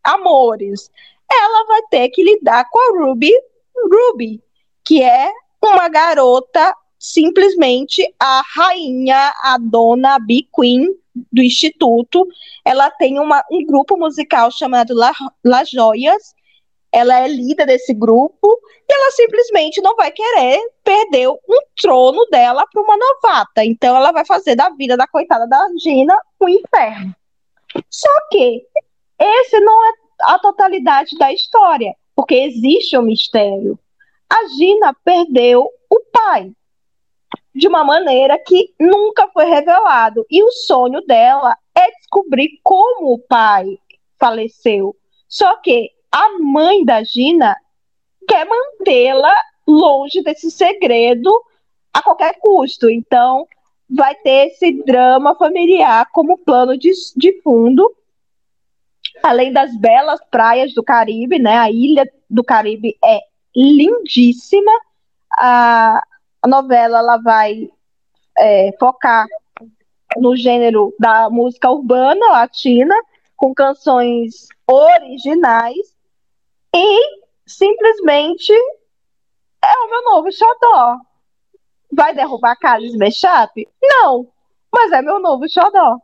amores. 0.02 0.90
Ela 1.30 1.66
vai 1.66 1.82
ter 1.90 2.08
que 2.08 2.24
lidar 2.24 2.64
com 2.70 2.78
a 2.78 3.04
Ruby, 3.04 3.30
Ruby, 3.76 4.42
que 4.82 5.02
é 5.02 5.30
uma 5.62 5.88
garota 5.88 6.74
simplesmente 6.98 8.02
a 8.18 8.42
rainha, 8.54 9.32
a 9.42 9.58
dona 9.60 10.18
B 10.18 10.46
Queen 10.54 10.88
do 11.32 11.42
instituto. 11.42 12.26
Ela 12.64 12.90
tem 12.90 13.18
uma, 13.18 13.42
um 13.50 13.64
grupo 13.64 13.96
musical 13.96 14.50
chamado 14.50 14.94
La, 14.94 15.12
La 15.44 15.64
Joias. 15.64 16.34
Ela 16.90 17.20
é 17.20 17.28
líder 17.28 17.66
desse 17.66 17.92
grupo 17.92 18.58
e 18.88 18.94
ela 18.94 19.10
simplesmente 19.10 19.80
não 19.80 19.96
vai 19.96 20.12
querer 20.12 20.60
perder 20.84 21.28
um 21.28 21.60
trono 21.76 22.24
dela 22.30 22.64
para 22.72 22.82
uma 22.82 22.96
novata. 22.96 23.64
Então 23.64 23.96
ela 23.96 24.12
vai 24.12 24.24
fazer 24.24 24.54
da 24.54 24.70
vida 24.70 24.96
da 24.96 25.06
coitada 25.06 25.46
da 25.48 25.66
Gina 25.82 26.16
um 26.40 26.48
inferno. 26.48 27.14
Só 27.90 28.08
que 28.30 28.64
esse 29.18 29.58
não 29.60 29.86
é 29.88 29.92
a 30.22 30.38
totalidade 30.38 31.16
da 31.18 31.32
história, 31.32 31.94
porque 32.14 32.34
existe 32.34 32.96
um 32.96 33.02
mistério. 33.02 33.78
A 34.30 34.46
Gina 34.56 34.94
perdeu 35.04 35.68
o 35.90 36.00
pai 36.12 36.52
de 37.54 37.68
uma 37.68 37.84
maneira 37.84 38.38
que 38.38 38.74
nunca 38.80 39.28
foi 39.28 39.44
revelado. 39.44 40.26
E 40.30 40.42
o 40.42 40.50
sonho 40.50 41.00
dela 41.02 41.56
é 41.74 41.90
descobrir 41.92 42.58
como 42.62 43.12
o 43.12 43.18
pai 43.18 43.78
faleceu. 44.18 44.96
Só 45.28 45.56
que 45.56 45.90
a 46.10 46.38
mãe 46.38 46.84
da 46.84 47.02
Gina 47.02 47.56
quer 48.26 48.46
mantê-la 48.46 49.34
longe 49.66 50.22
desse 50.22 50.50
segredo 50.50 51.30
a 51.92 52.02
qualquer 52.02 52.38
custo. 52.40 52.90
Então, 52.90 53.46
vai 53.88 54.14
ter 54.16 54.48
esse 54.48 54.72
drama 54.84 55.34
familiar 55.36 56.08
como 56.12 56.38
plano 56.38 56.76
de, 56.76 56.90
de 57.16 57.40
fundo. 57.42 57.94
Além 59.22 59.52
das 59.52 59.76
belas 59.78 60.20
praias 60.30 60.74
do 60.74 60.82
Caribe, 60.82 61.38
né? 61.38 61.56
A 61.56 61.70
ilha 61.70 62.10
do 62.28 62.42
Caribe 62.42 62.96
é 63.04 63.20
lindíssima. 63.54 64.72
A, 65.38 66.02
a 66.44 66.46
novela 66.46 66.98
ela 66.98 67.16
vai 67.16 67.70
é, 68.36 68.70
focar 68.78 69.26
no 70.18 70.36
gênero 70.36 70.94
da 71.00 71.30
música 71.30 71.70
urbana 71.70 72.32
latina, 72.32 72.94
com 73.34 73.54
canções 73.54 74.48
originais, 74.66 75.96
e 76.74 77.00
simplesmente 77.46 78.52
é 78.52 79.78
o 79.86 79.90
meu 79.90 80.04
novo 80.04 80.30
xodó. 80.30 80.98
Vai 81.90 82.14
derrubar 82.14 82.58
Carlos 82.58 82.94
Mechap? 82.94 83.66
Não, 83.82 84.28
mas 84.70 84.92
é 84.92 85.00
meu 85.00 85.18
novo 85.20 85.48
xodó. 85.48 85.98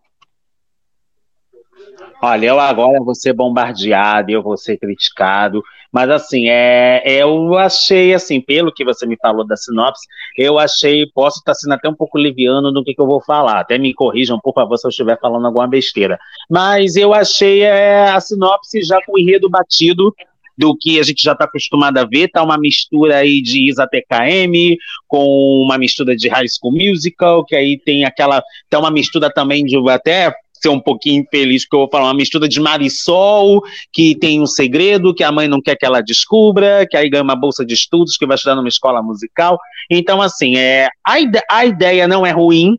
Olha, 2.22 2.46
eu 2.46 2.60
agora 2.60 3.02
vou 3.02 3.14
ser 3.14 3.32
bombardeado, 3.32 4.30
eu 4.30 4.42
vou 4.42 4.56
ser 4.56 4.76
criticado, 4.76 5.62
mas 5.90 6.10
assim, 6.10 6.48
é, 6.50 7.02
eu 7.06 7.56
achei, 7.56 8.12
assim, 8.12 8.40
pelo 8.42 8.72
que 8.72 8.84
você 8.84 9.06
me 9.06 9.16
falou 9.16 9.46
da 9.46 9.56
sinopse, 9.56 10.06
eu 10.36 10.58
achei, 10.58 11.06
posso 11.14 11.38
estar 11.38 11.54
sendo 11.54 11.72
até 11.72 11.88
um 11.88 11.94
pouco 11.94 12.18
liviano 12.18 12.70
no 12.70 12.84
que, 12.84 12.94
que 12.94 13.00
eu 13.00 13.06
vou 13.06 13.22
falar, 13.22 13.60
até 13.60 13.78
me 13.78 13.94
corrijam, 13.94 14.38
por 14.38 14.52
favor, 14.52 14.76
se 14.76 14.86
eu 14.86 14.90
estiver 14.90 15.18
falando 15.18 15.46
alguma 15.46 15.66
besteira, 15.66 16.18
mas 16.48 16.94
eu 16.94 17.14
achei 17.14 17.62
é, 17.62 18.10
a 18.10 18.20
sinopse 18.20 18.82
já 18.82 19.00
com 19.04 19.14
o 19.14 19.18
enredo 19.18 19.48
batido, 19.48 20.14
do 20.58 20.76
que 20.76 21.00
a 21.00 21.02
gente 21.02 21.22
já 21.22 21.32
está 21.32 21.46
acostumado 21.46 21.96
a 21.96 22.04
ver, 22.04 22.28
tá 22.28 22.42
uma 22.42 22.58
mistura 22.58 23.16
aí 23.16 23.40
de 23.40 23.70
Isa 23.70 23.86
TKM 23.86 24.76
com 25.08 25.24
uma 25.64 25.78
mistura 25.78 26.14
de 26.14 26.28
High 26.28 26.48
School 26.48 26.74
Musical, 26.74 27.46
que 27.46 27.56
aí 27.56 27.78
tem 27.78 28.04
aquela, 28.04 28.42
tá 28.68 28.78
uma 28.78 28.90
mistura 28.90 29.32
também 29.32 29.64
de 29.64 29.78
até 29.88 30.30
ser 30.60 30.68
um 30.68 30.80
pouquinho 30.80 31.22
infeliz, 31.22 31.64
porque 31.64 31.76
eu 31.76 31.80
vou 31.80 31.90
falar 31.90 32.04
uma 32.04 32.14
mistura 32.14 32.48
de 32.48 32.60
Marisol, 32.60 33.62
que 33.92 34.14
tem 34.14 34.40
um 34.40 34.46
segredo, 34.46 35.14
que 35.14 35.24
a 35.24 35.32
mãe 35.32 35.48
não 35.48 35.60
quer 35.60 35.76
que 35.76 35.86
ela 35.86 36.00
descubra, 36.00 36.86
que 36.88 36.96
aí 36.96 37.08
ganha 37.08 37.22
uma 37.22 37.36
bolsa 37.36 37.64
de 37.64 37.74
estudos, 37.74 38.16
que 38.16 38.26
vai 38.26 38.36
estudar 38.36 38.54
numa 38.54 38.68
escola 38.68 39.02
musical. 39.02 39.58
Então, 39.90 40.20
assim, 40.20 40.56
é, 40.56 40.88
a, 41.04 41.20
ide 41.20 41.40
a 41.50 41.64
ideia 41.64 42.06
não 42.06 42.26
é 42.26 42.30
ruim, 42.30 42.76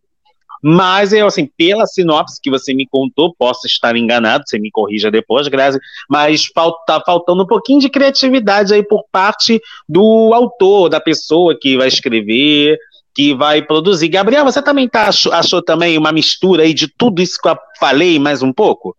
mas 0.61 1.11
eu, 1.11 1.25
assim, 1.25 1.49
pela 1.57 1.87
sinopse 1.87 2.39
que 2.41 2.51
você 2.51 2.73
me 2.73 2.85
contou, 2.85 3.33
posso 3.33 3.65
estar 3.65 3.95
enganado, 3.95 4.43
você 4.45 4.59
me 4.59 4.69
corrija 4.69 5.09
depois, 5.09 5.47
Grazi, 5.47 5.79
mas 6.07 6.45
falta, 6.53 6.77
tá 6.85 7.01
faltando 7.03 7.43
um 7.43 7.47
pouquinho 7.47 7.79
de 7.79 7.89
criatividade 7.89 8.73
aí 8.73 8.83
por 8.83 9.03
parte 9.11 9.59
do 9.89 10.31
autor, 10.33 10.89
da 10.89 10.99
pessoa 10.99 11.57
que 11.59 11.77
vai 11.77 11.87
escrever, 11.87 12.77
que 13.13 13.33
vai 13.33 13.61
produzir. 13.61 14.07
Gabriel, 14.09 14.45
você 14.45 14.61
também 14.61 14.87
tá, 14.87 15.07
achou, 15.07 15.33
achou 15.33 15.61
também 15.61 15.97
uma 15.97 16.11
mistura 16.11 16.63
aí 16.63 16.73
de 16.73 16.87
tudo 16.87 17.21
isso 17.21 17.39
que 17.41 17.47
eu 17.47 17.57
falei 17.79 18.19
mais 18.19 18.41
um 18.41 18.53
pouco? 18.53 18.95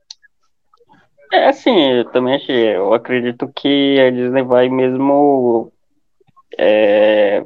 É 1.32 1.48
assim, 1.48 1.76
eu 1.98 2.04
também 2.06 2.34
achei, 2.34 2.76
eu 2.76 2.92
acredito 2.92 3.50
que 3.54 3.98
a 3.98 4.10
Disney 4.10 4.42
vai 4.42 4.68
mesmo 4.68 5.72
é, 6.58 7.42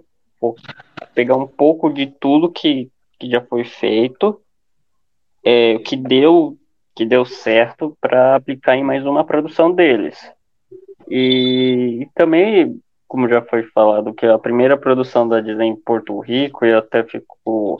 pegar 1.14 1.36
um 1.36 1.46
pouco 1.46 1.88
de 1.88 2.06
tudo 2.06 2.50
que, 2.50 2.90
que 3.18 3.30
já 3.30 3.40
foi 3.40 3.64
feito, 3.64 4.40
é, 5.44 5.78
que 5.78 5.96
deu 5.96 6.56
que 6.96 7.04
deu 7.04 7.26
certo 7.26 7.96
para 8.00 8.34
aplicar 8.34 8.74
em 8.74 8.82
mais 8.82 9.04
uma 9.04 9.22
produção 9.22 9.70
deles. 9.70 10.18
E, 11.08 12.00
e, 12.02 12.08
também, 12.14 12.80
como 13.06 13.28
já 13.28 13.42
foi 13.42 13.62
falado, 13.64 14.14
que 14.14 14.26
a 14.26 14.38
primeira 14.38 14.76
produção 14.76 15.28
da 15.28 15.40
Disney 15.40 15.68
em 15.68 15.76
Porto 15.76 16.18
Rico, 16.20 16.64
eu 16.64 16.78
até 16.78 17.02
fico 17.04 17.78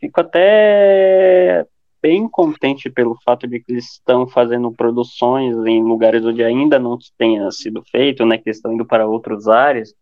fico 0.00 0.20
até 0.20 1.66
bem 2.00 2.28
contente 2.28 2.90
pelo 2.90 3.16
fato 3.24 3.46
de 3.46 3.60
que 3.60 3.72
eles 3.72 3.92
estão 3.92 4.26
fazendo 4.26 4.72
produções 4.72 5.56
em 5.66 5.82
lugares 5.82 6.24
onde 6.24 6.42
ainda 6.42 6.78
não 6.78 6.98
tenha 7.16 7.50
sido 7.50 7.82
feito, 7.90 8.26
né, 8.26 8.38
que 8.38 8.48
eles 8.48 8.56
estão 8.56 8.72
indo 8.72 8.84
para 8.84 9.06
outras 9.06 9.46
áreas. 9.46 9.94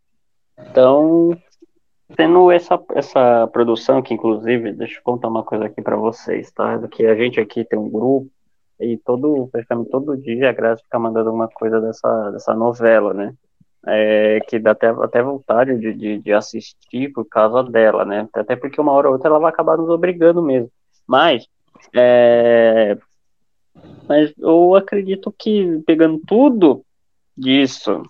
Então, 0.59 1.37
tendo 2.17 2.51
essa, 2.51 2.83
essa 2.95 3.47
produção, 3.49 4.03
que 4.03 4.15
inclusive, 4.15 4.73
deixa 4.73 4.99
eu 4.99 5.03
contar 5.03 5.29
uma 5.29 5.45
coisa 5.45 5.67
aqui 5.67 5.83
para 5.83 5.97
vocês, 5.97 6.51
tá? 6.51 6.79
Que 6.89 7.07
a 7.07 7.15
gente 7.15 7.39
aqui 7.39 7.65
tem 7.65 7.79
um 7.79 7.91
grupo 7.91 8.31
e 8.79 8.97
todo, 8.97 9.51
todo 9.91 10.17
dia 10.17 10.49
a 10.49 10.53
Graça 10.53 10.83
fica 10.83 10.99
mandando 10.99 11.29
alguma 11.29 11.49
coisa 11.49 11.81
dessa, 11.81 12.31
dessa 12.31 12.55
novela, 12.55 13.13
né? 13.13 13.35
É, 13.87 14.41
que 14.41 14.59
dá 14.59 14.73
até, 14.73 14.89
até 14.89 15.23
vontade 15.23 15.79
de, 15.79 15.95
de, 15.95 16.19
de, 16.19 16.33
assistir 16.35 17.11
por 17.13 17.25
causa 17.25 17.63
dela, 17.63 18.05
né? 18.05 18.29
Até 18.35 18.55
porque 18.55 18.79
uma 18.79 18.93
hora 18.93 19.09
ou 19.09 19.15
outra 19.15 19.31
ela 19.31 19.39
vai 19.39 19.51
acabar 19.51 19.79
nos 19.79 19.89
obrigando 19.89 20.43
mesmo. 20.43 20.71
Mas 21.07 21.47
é... 21.95 22.99
Mas 24.07 24.33
eu 24.39 24.75
acredito 24.75 25.33
que 25.39 25.83
pegando 25.87 26.21
tudo 26.27 26.85
disso 27.37 28.03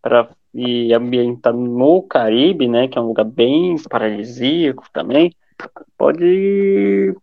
para 0.00 0.30
e 0.54 0.92
ambientar 0.94 1.52
no 1.52 2.02
Caribe, 2.02 2.66
né, 2.68 2.88
que 2.88 2.98
é 2.98 3.00
um 3.00 3.08
lugar 3.08 3.24
bem 3.24 3.76
paradisíaco 3.88 4.84
também, 4.92 5.32
pode 5.96 7.14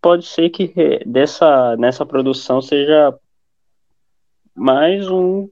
pode 0.00 0.26
ser 0.26 0.50
que 0.50 0.72
dessa 1.06 1.76
nessa 1.76 2.04
produção 2.04 2.60
seja 2.60 3.14
mais 4.54 5.08
um 5.08 5.48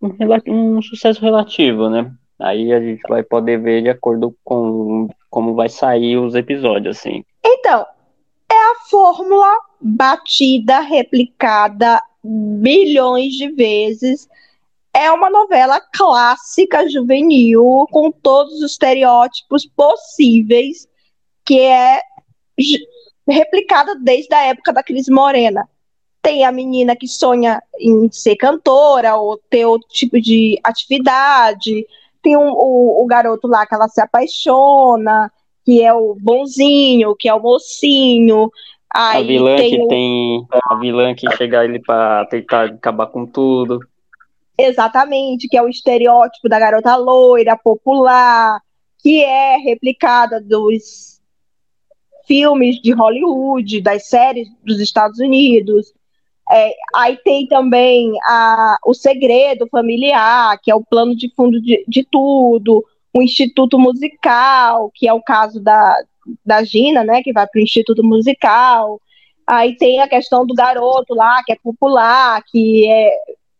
um, 0.00 0.76
um 0.76 0.82
sucesso 0.82 1.20
relativo, 1.20 1.88
né? 1.88 2.10
Aí 2.38 2.72
a 2.72 2.80
gente 2.80 3.02
vai 3.08 3.22
poder 3.22 3.60
ver 3.60 3.82
de 3.82 3.88
acordo 3.88 4.34
com 4.44 5.08
como 5.28 5.54
vai 5.54 5.68
sair 5.68 6.16
os 6.16 6.34
episódios, 6.34 6.96
assim. 6.96 7.24
Então, 7.44 7.84
a 8.50 8.74
fórmula 8.88 9.56
batida, 9.80 10.80
replicada 10.80 12.00
milhões 12.22 13.32
de 13.34 13.48
vezes. 13.50 14.28
É 14.92 15.10
uma 15.12 15.30
novela 15.30 15.80
clássica 15.92 16.88
juvenil, 16.88 17.86
com 17.90 18.10
todos 18.10 18.54
os 18.54 18.72
estereótipos 18.72 19.66
possíveis, 19.66 20.88
que 21.44 21.60
é 21.60 22.00
replicada 23.28 23.94
desde 23.96 24.34
a 24.34 24.46
época 24.46 24.72
da 24.72 24.82
Cris 24.82 25.08
Morena. 25.08 25.68
Tem 26.28 26.44
a 26.44 26.52
menina 26.52 26.94
que 26.94 27.08
sonha 27.08 27.62
em 27.80 28.10
ser 28.12 28.36
cantora 28.36 29.16
ou 29.16 29.40
ter 29.48 29.64
outro 29.64 29.88
tipo 29.88 30.20
de 30.20 30.60
atividade. 30.62 31.86
Tem 32.22 32.36
um, 32.36 32.50
o, 32.50 33.02
o 33.02 33.06
garoto 33.06 33.48
lá 33.48 33.66
que 33.66 33.74
ela 33.74 33.88
se 33.88 34.00
apaixona 34.00 35.32
que 35.68 35.82
é 35.82 35.92
o 35.92 36.16
bonzinho, 36.18 37.14
que 37.14 37.28
é 37.28 37.34
o 37.34 37.42
mocinho. 37.42 38.50
Aí 38.90 39.22
a 39.22 39.26
vilã 39.26 39.56
tem 39.56 39.70
que 39.70 39.82
o... 39.82 39.88
tem. 39.88 40.46
A 40.64 40.74
vilã 40.76 41.14
que 41.14 41.30
chega 41.36 41.62
ele 41.62 41.78
para 41.78 42.24
tentar 42.24 42.70
acabar 42.70 43.06
com 43.08 43.26
tudo. 43.26 43.80
Exatamente, 44.56 45.46
que 45.46 45.58
é 45.58 45.62
o 45.62 45.68
estereótipo 45.68 46.48
da 46.48 46.58
garota 46.58 46.96
loira, 46.96 47.54
popular, 47.54 48.58
que 49.02 49.22
é 49.22 49.58
replicada 49.58 50.40
dos 50.40 51.20
filmes 52.26 52.80
de 52.80 52.92
Hollywood, 52.92 53.82
das 53.82 54.08
séries 54.08 54.48
dos 54.64 54.80
Estados 54.80 55.18
Unidos. 55.18 55.92
É, 56.50 56.72
aí 56.94 57.16
tem 57.18 57.46
também 57.46 58.12
a, 58.26 58.78
o 58.86 58.94
segredo 58.94 59.68
familiar, 59.70 60.58
que 60.62 60.70
é 60.70 60.74
o 60.74 60.84
plano 60.84 61.14
de 61.14 61.32
fundo 61.34 61.60
de, 61.60 61.84
de 61.86 62.06
tudo, 62.10 62.84
o 63.14 63.22
Instituto 63.22 63.78
Musical, 63.78 64.90
que 64.94 65.06
é 65.06 65.12
o 65.12 65.22
caso 65.22 65.60
da, 65.60 65.94
da 66.44 66.62
Gina, 66.62 67.04
né, 67.04 67.22
que 67.22 67.32
vai 67.32 67.46
para 67.46 67.58
o 67.58 67.62
Instituto 67.62 68.02
Musical. 68.02 69.00
Aí 69.46 69.76
tem 69.76 70.00
a 70.00 70.08
questão 70.08 70.46
do 70.46 70.54
garoto 70.54 71.14
lá, 71.14 71.42
que 71.44 71.52
é 71.52 71.56
popular, 71.62 72.42
que 72.46 72.88
é, 72.90 73.10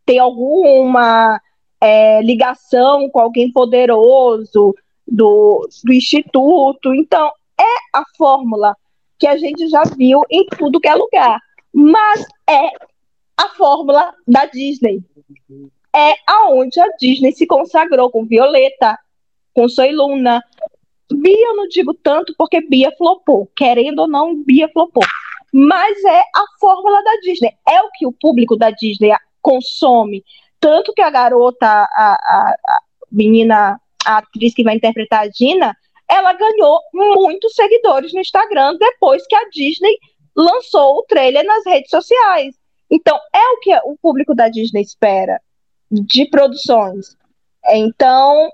tem 0.07 0.19
alguma 0.19 1.41
é, 1.81 2.23
ligação 2.23 3.09
com 3.11 3.21
alguém 3.21 3.51
poderoso 3.53 4.75
do, 5.07 5.69
do 5.85 5.93
Instituto. 5.93 6.95
Então, 6.95 7.31
é 7.59 7.99
a 7.99 8.03
fórmula 8.17 8.75
que 9.19 9.27
a 9.27 9.37
gente 9.37 9.69
já 9.69 9.83
viu 9.97 10.23
em 10.31 10.47
tudo 10.47 10.81
que 10.81 10.89
é 10.89 10.95
lugar. 10.95 11.41
Mas 11.73 12.25
é 12.49 12.71
a 13.37 13.49
fórmula 13.51 14.15
da 14.27 14.47
Disney. 14.47 15.03
É 15.95 16.15
aonde 16.27 16.81
a 16.81 16.89
Disney 16.99 17.33
se 17.33 17.47
consagrou 17.47 18.11
com 18.11 18.25
Violeta, 18.25 18.99
com 19.55 19.69
Soy 19.69 19.93
Luna. 19.93 20.43
Bia 21.11 21.47
eu 21.49 21.57
não 21.57 21.69
digo 21.69 21.95
tanto 21.95 22.35
porque 22.37 22.61
Bia 22.61 22.93
flopou. 22.97 23.51
Querendo 23.57 24.01
ou 24.01 24.09
não, 24.09 24.43
Bia 24.43 24.69
flopou. 24.69 25.05
Mas 25.53 26.05
é 26.05 26.21
a 26.21 26.45
fórmula 26.61 27.03
da 27.03 27.17
Disney. 27.23 27.53
É 27.69 27.83
o 27.83 27.91
que 27.95 28.07
o 28.07 28.13
público 28.13 28.57
da 28.57 28.71
Disney 28.71 29.13
consome. 29.41 30.25
Tanto 30.61 30.93
que 30.93 31.01
a 31.01 31.11
garota, 31.11 31.67
a, 31.67 31.89
a, 31.97 32.57
a 32.67 32.81
menina, 33.11 33.81
a 34.05 34.19
atriz 34.19 34.55
que 34.55 34.65
vai 34.65 34.75
interpretar 34.75 35.27
a 35.27 35.31
Gina, 35.31 35.77
ela 36.11 36.33
ganhou 36.33 36.81
muitos 36.93 37.55
seguidores 37.55 38.13
no 38.13 38.21
Instagram 38.21 38.77
depois 38.79 39.27
que 39.27 39.37
a 39.37 39.49
Disney 39.51 39.97
lançou 40.39 40.99
o 40.99 41.03
trailer 41.03 41.45
nas 41.45 41.67
redes 41.67 41.91
sociais. 41.91 42.55
Então, 42.89 43.19
é 43.35 43.49
o 43.55 43.59
que 43.59 43.75
o 43.85 43.97
público 44.01 44.35
da 44.35 44.49
Disney 44.49 44.83
espera 44.83 45.41
de 45.91 46.27
produções. 46.27 47.17
Então, 47.71 48.49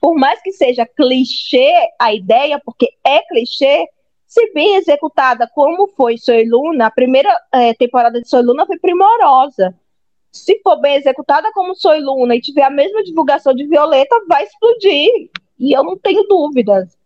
por 0.00 0.14
mais 0.14 0.40
que 0.40 0.52
seja 0.52 0.86
clichê 0.86 1.72
a 1.98 2.14
ideia, 2.14 2.60
porque 2.64 2.88
é 3.04 3.20
clichê, 3.22 3.86
se 4.26 4.52
bem 4.52 4.76
executada 4.76 5.50
como 5.52 5.88
foi 5.88 6.16
Soy 6.16 6.48
Luna, 6.48 6.86
a 6.86 6.90
primeira 6.90 7.34
é, 7.52 7.74
temporada 7.74 8.20
de 8.20 8.28
Soy 8.28 8.42
Luna 8.42 8.66
foi 8.66 8.78
primorosa. 8.78 9.74
Se 10.30 10.60
for 10.62 10.80
bem 10.80 10.94
executada 10.94 11.50
como 11.52 11.74
Soy 11.74 12.00
Luna 12.00 12.36
e 12.36 12.40
tiver 12.40 12.62
a 12.62 12.70
mesma 12.70 13.02
divulgação 13.02 13.54
de 13.54 13.66
Violeta, 13.66 14.14
vai 14.28 14.44
explodir. 14.44 15.30
E 15.58 15.76
eu 15.76 15.82
não 15.82 15.98
tenho 15.98 16.22
dúvidas. 16.24 16.97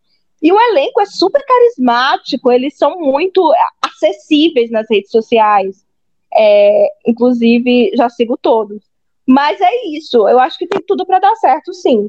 E 0.43 0.53
o 0.53 0.61
elenco 0.61 1.01
é 1.01 1.07
super 1.07 1.45
carismático, 1.47 2.51
eles 2.51 2.77
são 2.77 2.99
muito 2.99 3.53
acessíveis 3.81 4.71
nas 4.71 4.87
redes 4.91 5.11
sociais. 5.11 5.87
É, 6.35 6.89
inclusive, 7.07 7.93
já 7.95 8.09
sigo 8.09 8.37
todos. 8.37 8.83
Mas 9.27 9.61
é 9.61 9.87
isso, 9.97 10.29
eu 10.29 10.41
acho 10.41 10.59
que 10.59 10.67
tem 10.67 10.81
tudo 10.85 11.07
para 11.07 11.21
dar 11.21 11.37
certo, 11.37 11.73
sim. 11.73 12.09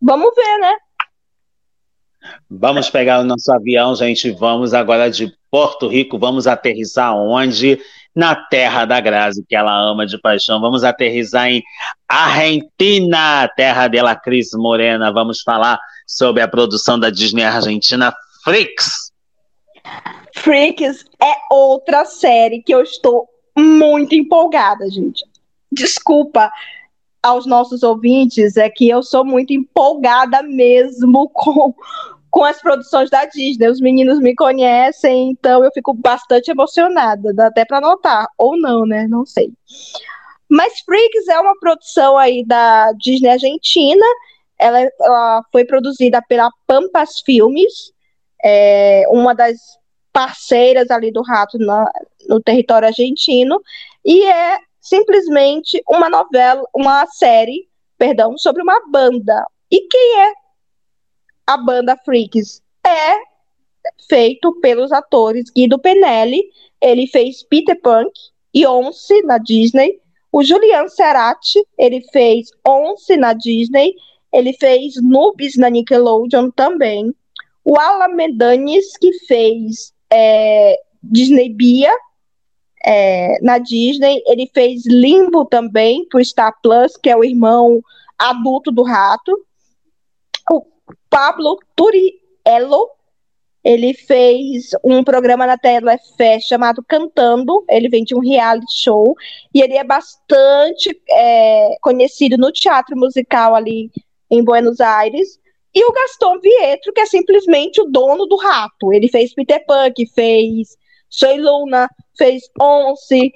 Vamos 0.00 0.34
ver, 0.34 0.58
né? 0.58 0.76
Vamos 2.50 2.90
pegar 2.90 3.20
o 3.20 3.24
nosso 3.24 3.52
avião, 3.52 3.94
gente. 3.94 4.30
Vamos 4.30 4.74
agora 4.74 5.10
de 5.10 5.32
Porto 5.50 5.88
Rico. 5.88 6.18
Vamos 6.18 6.46
aterrissar 6.46 7.14
onde? 7.14 7.78
Na 8.14 8.34
terra 8.34 8.84
da 8.84 9.00
Grazi, 9.00 9.44
que 9.46 9.56
ela 9.56 9.90
ama 9.90 10.06
de 10.06 10.18
paixão. 10.20 10.60
Vamos 10.60 10.84
aterrissar 10.84 11.48
em 11.48 11.62
Argentina, 12.08 13.48
terra 13.56 13.88
dela, 13.88 14.14
Cris 14.14 14.50
Morena. 14.54 15.12
Vamos 15.12 15.42
falar 15.42 15.78
sobre 16.06 16.42
a 16.42 16.48
produção 16.48 16.98
da 16.98 17.10
Disney 17.10 17.44
Argentina, 17.44 18.14
Freaks. 18.42 19.12
Freaks 20.34 21.04
é 21.22 21.34
outra 21.50 22.04
série 22.04 22.62
que 22.62 22.74
eu 22.74 22.82
estou 22.82 23.28
muito 23.56 24.14
empolgada, 24.14 24.90
gente. 24.90 25.24
Desculpa, 25.70 26.50
aos 27.22 27.46
nossos 27.46 27.82
ouvintes 27.82 28.56
é 28.56 28.68
que 28.68 28.88
eu 28.88 29.02
sou 29.02 29.24
muito 29.24 29.52
empolgada 29.52 30.42
mesmo 30.42 31.28
com, 31.32 31.74
com 32.30 32.44
as 32.44 32.60
produções 32.60 33.08
da 33.08 33.24
Disney. 33.24 33.68
Os 33.68 33.80
meninos 33.80 34.18
me 34.20 34.34
conhecem, 34.34 35.30
então 35.30 35.64
eu 35.64 35.70
fico 35.72 35.94
bastante 35.94 36.50
emocionada. 36.50 37.32
Dá 37.32 37.46
até 37.46 37.64
para 37.64 37.80
notar, 37.80 38.26
ou 38.36 38.58
não, 38.58 38.84
né? 38.84 39.06
Não 39.08 39.24
sei. 39.24 39.52
Mas 40.48 40.80
Freaks 40.80 41.26
é 41.28 41.40
uma 41.40 41.58
produção 41.58 42.18
aí 42.18 42.44
da 42.44 42.92
Disney 42.92 43.30
Argentina. 43.30 44.04
Ela, 44.64 44.88
ela 45.00 45.42
foi 45.52 45.64
produzida 45.64 46.22
pela 46.28 46.50
Pampas 46.66 47.20
Filmes, 47.20 47.92
é, 48.42 49.04
uma 49.08 49.34
das 49.34 49.58
parceiras 50.12 50.90
ali 50.90 51.10
do 51.10 51.22
Rato 51.22 51.58
na, 51.58 51.90
no 52.28 52.40
território 52.40 52.88
argentino, 52.88 53.60
e 54.04 54.24
é 54.24 54.58
simplesmente 54.80 55.82
uma 55.88 56.08
novela, 56.08 56.62
uma 56.74 57.06
série, 57.06 57.68
perdão, 57.98 58.38
sobre 58.38 58.62
uma 58.62 58.80
banda. 58.90 59.44
E 59.70 59.80
quem 59.88 60.20
é 60.20 60.32
a 61.46 61.56
banda 61.56 61.96
Freaks? 62.04 62.62
É 62.86 63.34
feito 64.08 64.58
pelos 64.60 64.92
atores 64.92 65.50
Guido 65.50 65.78
Penelli, 65.78 66.42
ele 66.80 67.06
fez 67.06 67.42
Peter 67.42 67.78
Punk, 67.80 68.12
e 68.54 68.64
Once 68.66 69.20
na 69.22 69.36
Disney. 69.38 70.00
O 70.30 70.42
Julian 70.42 70.88
Serati, 70.88 71.60
ele 71.76 72.00
fez 72.12 72.48
Once 72.66 73.16
na 73.16 73.32
Disney. 73.32 73.94
Ele 74.34 74.52
fez 74.52 74.94
Nubes 75.00 75.56
na 75.56 75.70
Nickelodeon 75.70 76.50
também. 76.50 77.14
O 77.64 77.78
Alan 77.78 78.14
Medanis, 78.14 78.96
que 78.96 79.12
fez 79.26 79.94
é, 80.12 80.76
Disney 81.00 81.50
Bia 81.50 81.94
é, 82.84 83.38
na 83.40 83.58
Disney. 83.58 84.20
Ele 84.26 84.50
fez 84.52 84.84
Limbo 84.86 85.44
também, 85.44 86.04
pro 86.08 86.22
Star 86.24 86.52
Plus, 86.60 86.96
que 86.96 87.08
é 87.08 87.16
o 87.16 87.24
irmão 87.24 87.80
adulto 88.18 88.72
do 88.72 88.82
rato. 88.82 89.32
O 90.50 90.66
Pablo 91.08 91.56
Turiello, 91.76 92.90
ele 93.62 93.94
fez 93.94 94.70
um 94.82 95.04
programa 95.04 95.46
na 95.46 95.56
Telefé 95.56 96.40
chamado 96.40 96.84
Cantando. 96.86 97.64
Ele 97.68 97.88
vem 97.88 98.02
de 98.02 98.16
um 98.16 98.20
reality 98.20 98.82
show. 98.82 99.14
E 99.54 99.62
ele 99.62 99.74
é 99.74 99.84
bastante 99.84 101.00
é, 101.08 101.76
conhecido 101.80 102.36
no 102.36 102.50
teatro 102.50 102.96
musical 102.96 103.54
ali 103.54 103.92
em 104.30 104.42
Buenos 104.42 104.80
Aires. 104.80 105.38
E 105.74 105.84
o 105.84 105.92
Gaston 105.92 106.38
Vietro, 106.40 106.92
que 106.92 107.00
é 107.00 107.06
simplesmente 107.06 107.80
o 107.80 107.86
dono 107.86 108.26
do 108.26 108.36
rato. 108.36 108.92
Ele 108.92 109.08
fez 109.08 109.34
Peter 109.34 109.64
Pan, 109.66 109.90
fez 110.14 110.76
Soy 111.08 111.38
Luna, 111.38 111.88
fez 112.16 112.42
Once. 112.60 113.32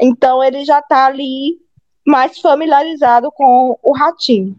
Então 0.00 0.42
ele 0.42 0.64
já 0.64 0.78
está 0.78 1.06
ali 1.06 1.58
mais 2.06 2.38
familiarizado 2.38 3.30
com 3.32 3.78
o 3.82 3.92
ratinho. 3.92 4.58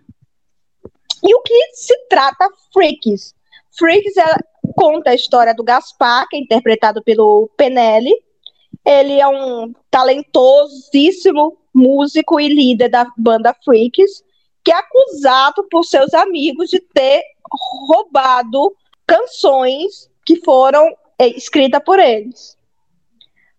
E 1.24 1.36
o 1.36 1.42
que 1.42 1.70
se 1.74 1.98
trata 2.08 2.48
Freaks? 2.72 3.34
Freaks 3.78 4.16
é, 4.18 4.36
conta 4.76 5.10
a 5.10 5.16
história 5.16 5.54
do 5.54 5.64
Gaspar, 5.64 6.28
que 6.30 6.38
é 6.38 6.40
interpretado 6.40 7.04
pelo 7.04 7.50
Penelli. 7.58 8.14
Ele 8.86 9.20
é 9.20 9.28
um 9.28 9.74
talentosíssimo 9.90 11.58
músico 11.74 12.40
e 12.40 12.48
líder 12.48 12.90
da 12.90 13.06
banda 13.18 13.56
Freaks, 13.66 14.24
que 14.66 14.72
é 14.72 14.76
acusado 14.76 15.68
por 15.70 15.86
seus 15.86 16.12
amigos 16.16 16.72
de 16.72 16.80
ter 16.80 17.22
roubado 17.88 18.76
canções 19.06 20.10
que 20.26 20.38
foram 20.44 20.92
é, 21.20 21.28
escritas 21.28 21.82
por 21.86 22.00
eles. 22.00 22.58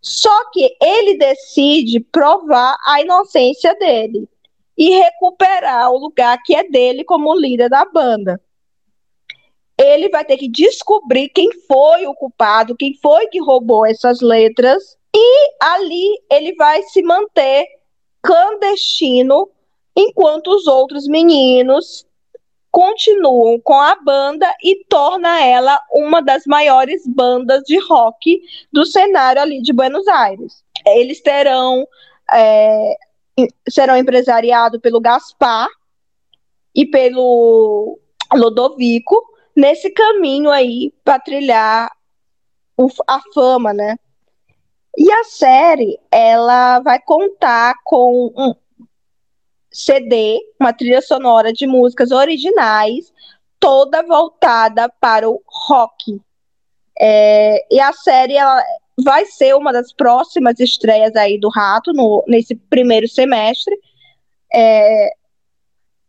Só 0.03 0.51
que 0.51 0.77
ele 0.83 1.16
decide 1.16 2.01
provar 2.01 2.77
a 2.85 3.01
inocência 3.01 3.73
dele 3.77 4.29
e 4.77 4.90
recuperar 4.90 5.92
o 5.92 5.99
lugar 5.99 6.38
que 6.45 6.55
é 6.57 6.69
dele 6.69 7.05
como 7.05 7.38
líder 7.38 7.71
da 7.71 7.85
banda. 7.85 8.40
Ele 9.79 10.09
vai 10.09 10.25
ter 10.25 10.37
que 10.37 10.49
descobrir 10.49 11.29
quem 11.29 11.49
foi 11.69 12.07
o 12.07 12.14
culpado, 12.14 12.77
quem 12.77 12.99
foi 13.01 13.29
que 13.29 13.40
roubou 13.40 13.87
essas 13.87 14.21
letras, 14.21 14.97
e 15.14 15.51
ali 15.62 16.19
ele 16.31 16.55
vai 16.57 16.83
se 16.83 17.03
manter 17.03 17.66
clandestino 18.23 19.49
enquanto 19.97 20.49
os 20.49 20.67
outros 20.67 21.09
meninos 21.09 22.07
continuam 22.71 23.59
com 23.61 23.81
a 23.81 23.97
banda 23.97 24.55
e 24.63 24.85
torna 24.85 25.43
ela 25.43 25.81
uma 25.91 26.21
das 26.21 26.45
maiores 26.47 27.07
bandas 27.07 27.63
de 27.63 27.79
rock 27.79 28.43
do 28.71 28.85
cenário 28.85 29.41
ali 29.41 29.63
de 29.63 29.73
Buenos 29.73 30.07
Aires. 30.07 30.63
Eles 30.87 31.23
terão 31.23 31.89
é, 32.35 32.97
serão 33.69 33.97
empresariados 33.97 34.81
pelo 34.81 35.01
Gaspar 35.01 35.69
e 36.75 36.85
pelo 36.85 37.99
Lodovico 38.35 39.23
nesse 39.57 39.91
caminho 39.91 40.51
aí 40.51 40.93
para 41.03 41.19
trilhar 41.19 41.91
o, 42.77 42.89
a 43.09 43.21
fama, 43.33 43.73
né? 43.73 43.97
E 44.99 45.11
a 45.11 45.25
série 45.25 45.99
ela 46.11 46.81
vai 46.81 47.01
contar 47.01 47.75
com 47.85 48.33
um, 48.37 48.55
CD, 49.77 50.41
uma 50.59 50.73
trilha 50.73 51.03
sonora 51.03 51.53
de 51.53 51.67
músicas 51.67 52.11
originais, 52.11 53.12
toda 53.61 54.03
voltada 54.03 54.89
para 55.01 55.29
o 55.29 55.43
rock. 55.47 56.19
É, 56.99 57.67
e 57.71 57.79
a 57.79 57.93
série 57.93 58.37
ela 58.37 58.62
vai 59.05 59.27
ser 59.27 59.55
uma 59.55 59.73
das 59.73 59.93
próximas 59.93 60.59
estreias 60.59 61.15
aí 61.15 61.39
do 61.39 61.51
Rato 61.51 61.93
no, 61.93 62.25
nesse 62.27 62.55
primeiro 62.55 63.07
semestre. 63.07 63.77
É, 64.53 65.11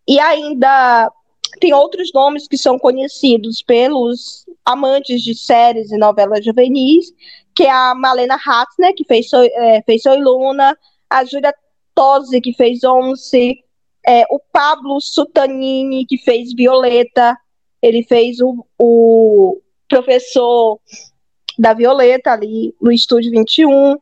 e 0.08 0.18
ainda 0.18 1.12
tem 1.60 1.74
outros 1.74 2.12
nomes 2.14 2.48
que 2.48 2.58
são 2.58 2.80
conhecidos 2.80 3.62
pelos 3.62 4.46
amantes 4.64 5.22
de 5.22 5.36
séries 5.36 5.92
e 5.92 5.98
novelas 5.98 6.46
juvenis, 6.46 7.12
que 7.54 7.64
é 7.64 7.72
a 7.72 7.94
Malena 7.94 8.36
Hatzner, 8.36 8.96
que 8.96 9.04
fez, 9.04 9.28
é, 9.34 9.82
fez 9.82 10.04
Soy 10.04 10.22
Luna, 10.22 10.78
a 11.10 11.26
Júlia 11.26 11.54
Tosi, 11.98 12.40
que 12.40 12.54
fez 12.54 12.84
Once, 12.84 13.58
é, 14.08 14.24
o 14.30 14.40
Pablo 14.40 15.02
Sutanini, 15.02 16.06
que 16.06 16.20
fez 16.20 16.54
Violeta, 16.54 17.36
ele 17.82 18.04
fez 18.04 18.40
o, 18.40 18.64
o 18.78 19.60
professor 19.90 20.80
da 21.58 21.74
Violeta 21.74 22.34
ali 22.34 22.76
no 22.80 22.92
Estúdio 22.92 23.32
21. 23.32 23.98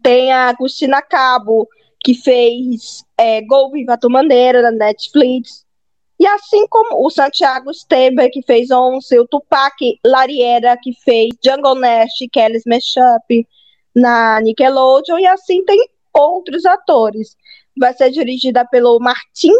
Tem 0.00 0.32
a 0.32 0.50
Agustina 0.50 1.02
Cabo, 1.02 1.68
que 1.98 2.14
fez 2.14 3.04
é, 3.18 3.42
Gol 3.42 3.72
Viva 3.72 3.98
Tu 3.98 4.08
Maneira, 4.08 4.62
da 4.62 4.70
Netflix. 4.70 5.66
E 6.16 6.28
assim 6.28 6.64
como 6.68 7.04
o 7.04 7.10
Santiago 7.10 7.74
Steber, 7.74 8.30
que 8.30 8.42
fez 8.42 8.70
Once, 8.70 9.18
o 9.18 9.26
Tupac 9.26 9.98
Lariera, 10.06 10.78
que 10.80 10.92
fez 11.04 11.30
Jungle 11.44 11.74
Nest, 11.74 12.24
Kelly's 12.32 12.62
Mashup 12.64 13.48
na 13.92 14.40
Nickelodeon, 14.40 15.18
e 15.18 15.26
assim 15.26 15.64
tem 15.64 15.88
outros 16.18 16.64
atores. 16.66 17.36
Vai 17.78 17.92
ser 17.94 18.10
dirigida 18.10 18.66
pelo 18.66 18.98
Martim 18.98 19.52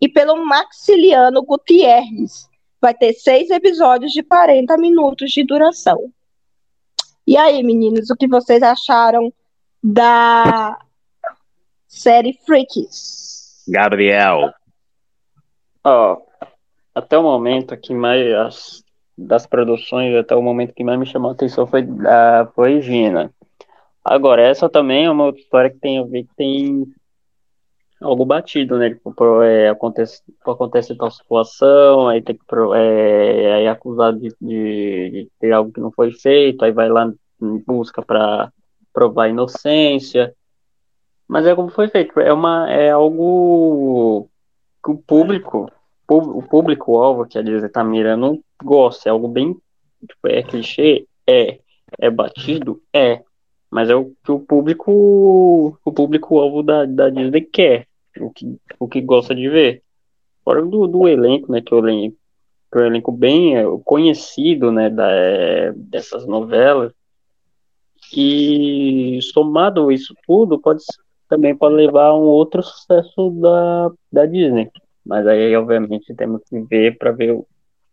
e 0.00 0.08
pelo 0.08 0.44
Maxiliano 0.44 1.42
Gutierrez. 1.42 2.48
Vai 2.80 2.94
ter 2.94 3.12
seis 3.12 3.50
episódios 3.50 4.12
de 4.12 4.22
40 4.22 4.76
minutos 4.78 5.30
de 5.30 5.44
duração. 5.44 6.12
E 7.26 7.36
aí, 7.36 7.62
meninos, 7.62 8.10
o 8.10 8.16
que 8.16 8.26
vocês 8.26 8.62
acharam 8.62 9.32
da 9.82 10.76
série 11.86 12.32
Freaks? 12.44 13.64
Gabriel. 13.68 14.52
Ó, 15.84 16.14
oh, 16.14 16.46
até 16.94 17.16
o 17.16 17.22
momento 17.22 17.76
que 17.76 17.94
mais 17.94 18.32
as, 18.34 18.84
das 19.16 19.46
produções, 19.46 20.14
até 20.16 20.34
o 20.34 20.42
momento 20.42 20.74
que 20.74 20.82
mais 20.84 20.98
me 20.98 21.06
chamou 21.06 21.30
a 21.30 21.34
atenção 21.34 21.66
foi 21.66 21.86
a 22.06 22.46
foi 22.54 22.80
Gina. 22.80 23.32
Agora, 24.04 24.42
essa 24.42 24.68
também 24.68 25.04
é 25.04 25.10
uma 25.10 25.30
história 25.30 25.70
que 25.70 25.78
tem 25.78 25.98
a 25.98 26.04
ver 26.04 26.24
que 26.24 26.34
tem 26.36 26.92
algo 28.00 28.24
batido, 28.24 28.78
né? 28.78 28.90
Tipo, 28.90 29.42
é, 29.42 29.68
acontece, 29.68 30.22
acontece 30.44 30.96
tal 30.96 31.10
situação, 31.10 32.08
aí 32.08 32.20
tem 32.20 32.36
que 32.36 32.42
é, 32.74 33.54
aí 33.54 33.64
é 33.64 33.68
acusado 33.68 34.18
de, 34.18 34.34
de, 34.40 35.10
de, 35.10 35.28
ter 35.38 35.52
algo 35.52 35.72
que 35.72 35.80
não 35.80 35.92
foi 35.92 36.12
feito, 36.12 36.64
aí 36.64 36.72
vai 36.72 36.88
lá 36.88 37.12
em 37.40 37.58
busca 37.58 38.02
para 38.02 38.52
provar 38.92 39.28
inocência. 39.28 40.34
Mas 41.28 41.46
é 41.46 41.54
como 41.54 41.70
foi 41.70 41.88
feito, 41.88 42.18
é 42.20 42.32
uma 42.32 42.70
é 42.70 42.90
algo 42.90 44.28
que 44.84 44.90
o 44.90 44.96
público, 44.98 45.70
o 46.08 46.42
público-alvo, 46.42 47.26
quer 47.26 47.42
dizer, 47.44 47.70
tá 47.70 47.84
mirando, 47.84 48.42
gosta, 48.62 49.08
é 49.08 49.12
algo 49.12 49.28
bem 49.28 49.56
tipo, 50.06 50.28
é 50.28 50.42
clichê, 50.42 51.06
é, 51.26 51.60
é 51.98 52.10
batido, 52.10 52.82
é, 52.92 53.22
mas 53.72 53.88
é 53.88 53.94
o 53.96 54.12
que 54.22 54.30
o 54.30 54.38
público 54.38 55.78
o 55.82 55.92
público 55.92 56.38
alvo 56.38 56.62
da, 56.62 56.84
da 56.84 57.08
Disney 57.08 57.40
quer, 57.40 57.86
o 58.20 58.30
que, 58.30 58.58
o 58.78 58.86
que 58.86 59.00
gosta 59.00 59.34
de 59.34 59.48
ver. 59.48 59.82
Fora 60.44 60.60
do, 60.60 60.86
do 60.86 61.08
elenco, 61.08 61.50
né, 61.50 61.62
que 61.62 61.72
é 61.72 61.76
o 61.78 61.80
elenco, 61.80 62.18
que 62.70 62.78
é 62.78 62.82
um 62.82 62.84
elenco 62.84 63.10
bem 63.10 63.56
é, 63.56 63.64
conhecido, 63.82 64.70
né, 64.70 64.90
da, 64.90 65.10
é, 65.10 65.72
dessas 65.74 66.26
novelas, 66.26 66.92
e 68.14 69.18
somado 69.32 69.90
isso 69.90 70.14
tudo, 70.26 70.60
pode 70.60 70.82
também 71.26 71.56
pode 71.56 71.74
levar 71.74 72.08
a 72.08 72.14
um 72.14 72.24
outro 72.24 72.62
sucesso 72.62 73.30
da, 73.40 73.90
da 74.12 74.26
Disney. 74.26 74.70
Mas 75.02 75.26
aí, 75.26 75.56
obviamente, 75.56 76.14
temos 76.14 76.42
que 76.44 76.60
ver 76.60 76.98
para 76.98 77.10
ver, 77.10 77.40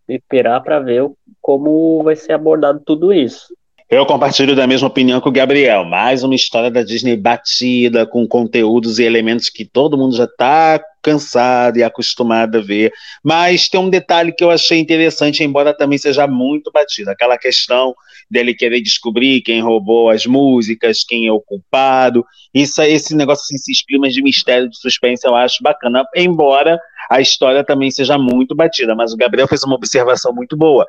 esperar 0.09 0.61
para 0.61 0.81
ver 0.81 1.09
como 1.39 2.03
vai 2.03 2.17
ser 2.17 2.33
abordado 2.33 2.81
tudo 2.85 3.13
isso. 3.13 3.55
Eu 3.89 4.05
compartilho 4.05 4.55
da 4.55 4.67
mesma 4.67 4.87
opinião 4.87 5.19
que 5.19 5.27
o 5.27 5.31
Gabriel. 5.31 5.83
Mais 5.83 6.21
uma 6.21 6.35
história 6.35 6.69
da 6.69 6.83
Disney 6.83 7.17
batida, 7.17 8.05
com 8.05 8.27
conteúdos 8.27 8.99
e 8.99 9.03
elementos 9.03 9.49
que 9.49 9.65
todo 9.65 9.97
mundo 9.97 10.15
já 10.15 10.25
está 10.25 10.79
cansado 11.01 11.79
e 11.79 11.83
acostumado 11.83 12.59
a 12.59 12.61
ver. 12.61 12.93
Mas 13.23 13.67
tem 13.67 13.79
um 13.79 13.89
detalhe 13.89 14.31
que 14.31 14.43
eu 14.43 14.51
achei 14.51 14.77
interessante, 14.77 15.43
embora 15.43 15.75
também 15.75 15.97
seja 15.97 16.27
muito 16.27 16.71
batido: 16.71 17.09
aquela 17.09 17.35
questão 17.35 17.95
dele 18.29 18.53
querer 18.53 18.79
descobrir 18.79 19.41
quem 19.41 19.59
roubou 19.59 20.11
as 20.11 20.23
músicas, 20.27 21.03
quem 21.03 21.25
é 21.25 21.31
o 21.31 21.41
culpado. 21.41 22.23
Isso, 22.53 22.83
esse 22.83 23.15
negócio, 23.15 23.41
assim, 23.41 23.55
esses 23.55 23.83
climas 23.83 24.13
de 24.13 24.21
mistério, 24.21 24.69
de 24.69 24.77
suspense, 24.77 25.25
eu 25.25 25.35
acho 25.35 25.63
bacana, 25.63 26.05
embora 26.15 26.79
a 27.09 27.19
história 27.19 27.63
também 27.63 27.89
seja 27.89 28.17
muito 28.17 28.55
batida. 28.55 28.95
Mas 28.95 29.13
o 29.13 29.17
Gabriel 29.17 29.47
fez 29.47 29.63
uma 29.63 29.75
observação 29.75 30.33
muito 30.33 30.55
boa. 30.55 30.85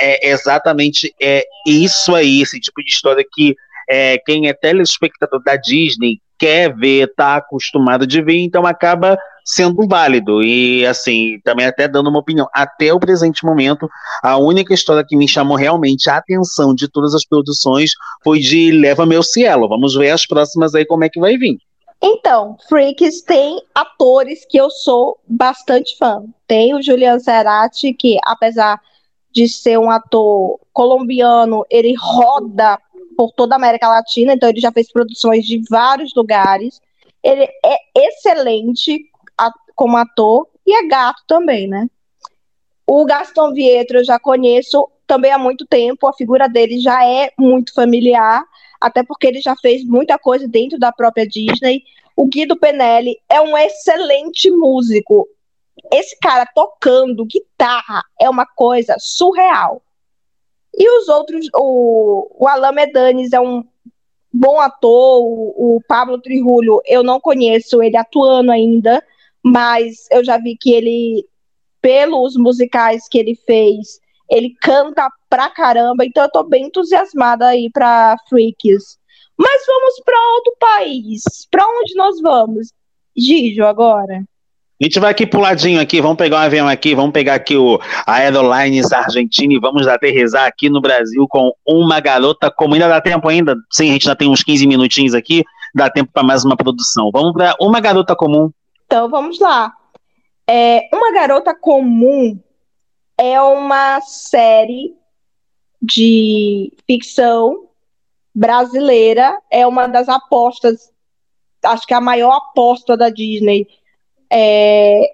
É 0.00 0.30
exatamente 0.30 1.14
é 1.20 1.44
isso 1.66 2.14
aí, 2.14 2.42
esse 2.42 2.58
tipo 2.58 2.82
de 2.82 2.90
história 2.90 3.24
que 3.30 3.54
é, 3.88 4.18
quem 4.18 4.48
é 4.48 4.52
telespectador 4.52 5.42
da 5.42 5.56
Disney 5.56 6.18
quer 6.38 6.74
ver, 6.74 7.08
está 7.08 7.36
acostumado 7.36 8.06
de 8.06 8.20
ver, 8.20 8.38
então 8.38 8.66
acaba 8.66 9.16
sendo 9.44 9.86
válido. 9.86 10.42
E 10.42 10.84
assim, 10.86 11.38
também 11.44 11.66
até 11.66 11.86
dando 11.86 12.10
uma 12.10 12.18
opinião. 12.18 12.48
Até 12.52 12.92
o 12.92 12.98
presente 12.98 13.44
momento, 13.44 13.88
a 14.22 14.36
única 14.38 14.74
história 14.74 15.04
que 15.06 15.16
me 15.16 15.28
chamou 15.28 15.56
realmente 15.56 16.10
a 16.10 16.16
atenção 16.16 16.74
de 16.74 16.88
todas 16.88 17.14
as 17.14 17.24
produções 17.24 17.92
foi 18.24 18.40
de 18.40 18.72
Leva 18.72 19.06
Meu 19.06 19.22
Cielo. 19.22 19.68
Vamos 19.68 19.94
ver 19.94 20.10
as 20.10 20.26
próximas 20.26 20.74
aí 20.74 20.84
como 20.84 21.04
é 21.04 21.08
que 21.08 21.20
vai 21.20 21.36
vir. 21.36 21.58
Então, 22.02 22.56
Freaks 22.68 23.22
tem 23.22 23.62
atores 23.72 24.44
que 24.44 24.56
eu 24.56 24.68
sou 24.68 25.20
bastante 25.26 25.96
fã. 25.96 26.24
Tem 26.48 26.74
o 26.74 26.82
Julian 26.82 27.20
Cerati, 27.20 27.94
que 27.94 28.18
apesar 28.24 28.80
de 29.30 29.48
ser 29.48 29.78
um 29.78 29.88
ator 29.88 30.58
colombiano, 30.72 31.64
ele 31.70 31.94
roda 31.96 32.76
por 33.16 33.32
toda 33.32 33.54
a 33.54 33.56
América 33.56 33.88
Latina, 33.88 34.32
então 34.32 34.48
ele 34.48 34.60
já 34.60 34.72
fez 34.72 34.90
produções 34.90 35.44
de 35.44 35.62
vários 35.70 36.12
lugares. 36.14 36.80
Ele 37.22 37.44
é 37.64 37.76
excelente 37.94 39.08
como 39.76 39.96
ator 39.96 40.48
e 40.66 40.74
é 40.74 40.86
gato 40.86 41.22
também, 41.26 41.68
né? 41.68 41.88
O 42.86 43.04
Gaston 43.04 43.52
Vietro 43.52 43.98
eu 43.98 44.04
já 44.04 44.18
conheço 44.18 44.88
também 45.06 45.32
há 45.32 45.38
muito 45.38 45.66
tempo, 45.66 46.06
a 46.06 46.12
figura 46.12 46.48
dele 46.48 46.78
já 46.80 47.04
é 47.06 47.32
muito 47.38 47.74
familiar, 47.74 48.44
até 48.80 49.02
porque 49.02 49.26
ele 49.26 49.40
já 49.40 49.54
fez 49.56 49.84
muita 49.84 50.18
coisa 50.18 50.48
dentro 50.48 50.78
da 50.78 50.92
própria 50.92 51.26
Disney. 51.26 51.82
O 52.16 52.26
Guido 52.26 52.56
Penelli 52.56 53.16
é 53.28 53.40
um 53.40 53.56
excelente 53.56 54.50
músico. 54.50 55.28
Esse 55.92 56.18
cara 56.18 56.46
tocando 56.54 57.24
guitarra 57.24 58.02
é 58.20 58.28
uma 58.28 58.46
coisa 58.46 58.96
surreal. 58.98 59.82
E 60.74 60.88
os 60.98 61.08
outros, 61.08 61.46
o, 61.54 62.28
o 62.38 62.48
Alain 62.48 62.74
Medanes 62.74 63.32
é 63.32 63.40
um 63.40 63.64
bom 64.32 64.58
ator, 64.60 65.22
o, 65.22 65.76
o 65.76 65.80
Pablo 65.86 66.18
Trirulho, 66.18 66.80
eu 66.86 67.02
não 67.02 67.20
conheço 67.20 67.82
ele 67.82 67.96
atuando 67.96 68.50
ainda, 68.50 69.04
mas 69.42 70.06
eu 70.10 70.24
já 70.24 70.38
vi 70.38 70.56
que 70.56 70.72
ele, 70.72 71.28
pelos 71.82 72.36
musicais 72.36 73.06
que 73.08 73.18
ele 73.18 73.34
fez, 73.34 74.00
ele 74.32 74.54
canta 74.60 75.06
pra 75.28 75.50
caramba, 75.50 76.06
então 76.06 76.24
eu 76.24 76.30
tô 76.30 76.42
bem 76.42 76.64
entusiasmada 76.64 77.48
aí 77.48 77.70
pra 77.70 78.16
Freaks. 78.28 78.96
Mas 79.36 79.62
vamos 79.66 80.00
para 80.04 80.34
outro 80.34 80.56
país. 80.58 81.22
Para 81.50 81.66
onde 81.66 81.94
nós 81.94 82.20
vamos? 82.20 82.72
Gijo, 83.14 83.62
agora. 83.64 84.22
A 84.80 84.84
gente 84.84 84.98
vai 84.98 85.10
aqui 85.10 85.26
puladinho 85.26 85.80
aqui, 85.80 86.00
vamos 86.00 86.16
pegar 86.16 86.38
um 86.38 86.40
avião 86.40 86.66
aqui, 86.66 86.94
vamos 86.94 87.12
pegar 87.12 87.34
aqui 87.34 87.56
o 87.56 87.78
Aerolines 88.06 88.90
Argentina 88.92 89.52
e 89.52 89.60
vamos 89.60 89.86
aterrizar 89.86 90.46
aqui 90.46 90.68
no 90.68 90.80
Brasil 90.80 91.26
com 91.28 91.52
uma 91.64 92.00
garota 92.00 92.50
como 92.50 92.74
ainda 92.74 92.88
dá 92.88 93.00
tempo 93.00 93.28
ainda, 93.28 93.54
sim, 93.70 93.90
a 93.90 93.92
gente 93.92 94.06
já 94.06 94.16
tem 94.16 94.28
uns 94.28 94.42
15 94.42 94.66
minutinhos 94.66 95.14
aqui, 95.14 95.44
dá 95.74 95.88
tempo 95.88 96.10
para 96.12 96.24
mais 96.24 96.44
uma 96.44 96.56
produção. 96.56 97.10
Vamos 97.12 97.32
para 97.32 97.54
uma 97.60 97.80
garota 97.80 98.16
comum. 98.16 98.50
Então 98.86 99.08
vamos 99.08 99.38
lá. 99.38 99.72
É, 100.48 100.88
uma 100.92 101.12
garota 101.12 101.54
comum 101.54 102.40
é 103.22 103.40
uma 103.40 104.00
série 104.00 104.96
de 105.80 106.72
ficção 106.88 107.68
brasileira, 108.34 109.40
é 109.48 109.64
uma 109.64 109.86
das 109.86 110.08
apostas, 110.08 110.92
acho 111.64 111.86
que 111.86 111.94
a 111.94 112.00
maior 112.00 112.32
aposta 112.32 112.96
da 112.96 113.10
Disney 113.10 113.68
é, 114.28 115.04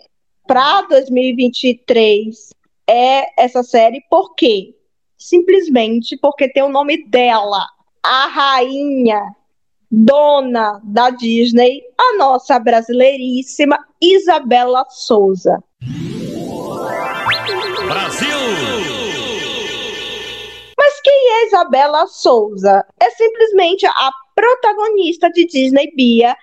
para 0.46 0.82
2023 0.88 2.54
é 2.86 3.42
essa 3.44 3.62
série, 3.62 4.02
por 4.08 4.34
quê? 4.34 4.74
Simplesmente 5.18 6.16
porque 6.16 6.48
tem 6.48 6.62
o 6.62 6.70
nome 6.70 7.04
dela, 7.08 7.62
a 8.02 8.26
rainha, 8.28 9.20
dona 9.90 10.80
da 10.82 11.10
Disney, 11.10 11.82
a 11.98 12.16
nossa 12.16 12.58
brasileiríssima 12.58 13.78
Isabela 14.00 14.86
Souza. 14.88 15.62
Brasil! 17.88 18.28
Mas 20.76 21.00
quem 21.00 21.30
é 21.32 21.46
Isabela 21.46 22.06
Souza? 22.06 22.84
É 23.00 23.08
simplesmente 23.08 23.86
a 23.86 24.10
protagonista 24.34 25.30
de 25.30 25.46
Disney 25.46 25.90
Bia 25.96 26.36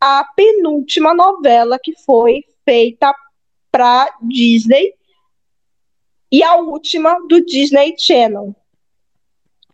a 0.00 0.24
penúltima 0.36 1.12
novela 1.12 1.76
que 1.76 1.92
foi 2.04 2.44
feita 2.64 3.12
para 3.70 4.16
Disney 4.22 4.94
e 6.30 6.40
a 6.42 6.54
última 6.54 7.18
do 7.26 7.44
Disney 7.44 7.96
Channel. 7.98 8.54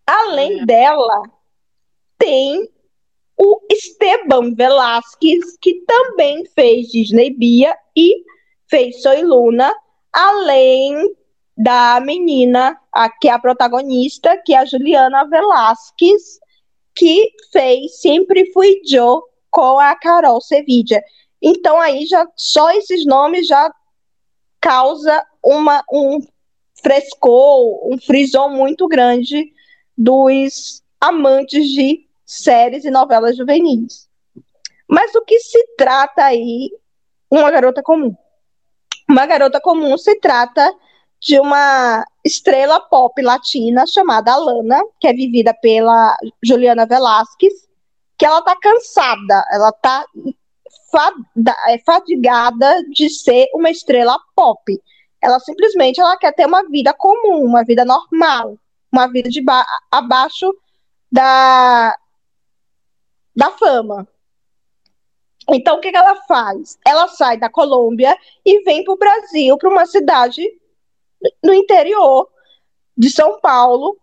Além 0.06 0.60
é. 0.60 0.64
dela, 0.64 1.22
tem 2.16 2.70
o 3.36 3.60
Esteban 3.70 4.54
Velasquez, 4.54 5.58
que 5.60 5.82
também 5.86 6.46
fez 6.46 6.88
Disney 6.88 7.30
Bia 7.30 7.76
e 7.94 8.24
fez 8.66 9.02
Soy 9.02 9.22
Luna, 9.22 9.74
além 10.18 11.14
da 11.56 12.00
menina, 12.00 12.76
a, 12.92 13.08
que 13.08 13.28
é 13.28 13.32
a 13.32 13.38
protagonista, 13.38 14.36
que 14.44 14.52
é 14.52 14.58
a 14.58 14.64
Juliana 14.64 15.24
Velasquez, 15.28 16.40
que 16.92 17.30
fez 17.52 18.00
Sempre 18.00 18.52
Fui 18.52 18.80
Joe 18.84 19.22
com 19.48 19.78
a 19.78 19.94
Carol 19.94 20.40
Sevilla. 20.40 21.00
Então 21.40 21.80
aí 21.80 22.04
já 22.04 22.26
só 22.34 22.68
esses 22.72 23.06
nomes 23.06 23.46
já 23.46 23.72
causa 24.60 25.24
uma, 25.40 25.84
um 25.92 26.18
frescor, 26.82 27.88
um 27.88 27.96
frisson 27.96 28.48
muito 28.48 28.88
grande 28.88 29.52
dos 29.96 30.82
amantes 31.00 31.68
de 31.68 32.04
séries 32.26 32.84
e 32.84 32.90
novelas 32.90 33.36
juvenis. 33.36 34.08
Mas 34.88 35.14
o 35.14 35.22
que 35.22 35.38
se 35.38 35.64
trata 35.76 36.24
aí 36.24 36.72
uma 37.30 37.50
garota 37.52 37.84
comum? 37.84 38.16
Uma 39.08 39.24
garota 39.26 39.60
comum 39.60 39.96
se 39.96 40.20
trata 40.20 40.70
de 41.20 41.40
uma 41.40 42.04
estrela 42.24 42.78
pop 42.78 43.20
latina 43.22 43.86
chamada 43.86 44.32
Alana, 44.32 44.80
que 45.00 45.08
é 45.08 45.12
vivida 45.12 45.54
pela 45.54 46.16
Juliana 46.42 46.86
Velasquez, 46.86 47.52
que 48.16 48.26
ela 48.26 48.42
tá 48.42 48.54
cansada, 48.60 49.44
ela 49.50 49.72
tá 49.72 50.04
é, 51.68 51.78
fadigada 51.84 52.82
de 52.90 53.08
ser 53.08 53.48
uma 53.54 53.70
estrela 53.70 54.18
pop. 54.36 54.60
Ela 55.22 55.40
simplesmente 55.40 56.00
ela 56.00 56.16
quer 56.16 56.32
ter 56.32 56.46
uma 56.46 56.68
vida 56.68 56.92
comum, 56.92 57.44
uma 57.44 57.64
vida 57.64 57.84
normal, 57.84 58.58
uma 58.92 59.06
vida 59.08 59.28
de 59.28 59.42
abaixo 59.90 60.54
da, 61.10 61.96
da 63.34 63.50
fama. 63.52 64.06
Então, 65.50 65.76
o 65.76 65.80
que, 65.80 65.90
que 65.90 65.96
ela 65.96 66.16
faz? 66.26 66.78
Ela 66.86 67.08
sai 67.08 67.38
da 67.38 67.48
Colômbia 67.48 68.16
e 68.44 68.62
vem 68.62 68.84
para 68.84 68.94
o 68.94 68.98
Brasil, 68.98 69.56
para 69.56 69.70
uma 69.70 69.86
cidade 69.86 70.42
no 71.42 71.54
interior 71.54 72.28
de 72.96 73.10
São 73.10 73.40
Paulo, 73.40 73.96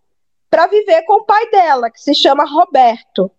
para 0.50 0.66
viver 0.66 1.02
com 1.02 1.14
o 1.14 1.24
pai 1.24 1.48
dela, 1.50 1.90
que 1.90 2.00
se 2.00 2.14
chama 2.14 2.44
Roberto. 2.44 3.30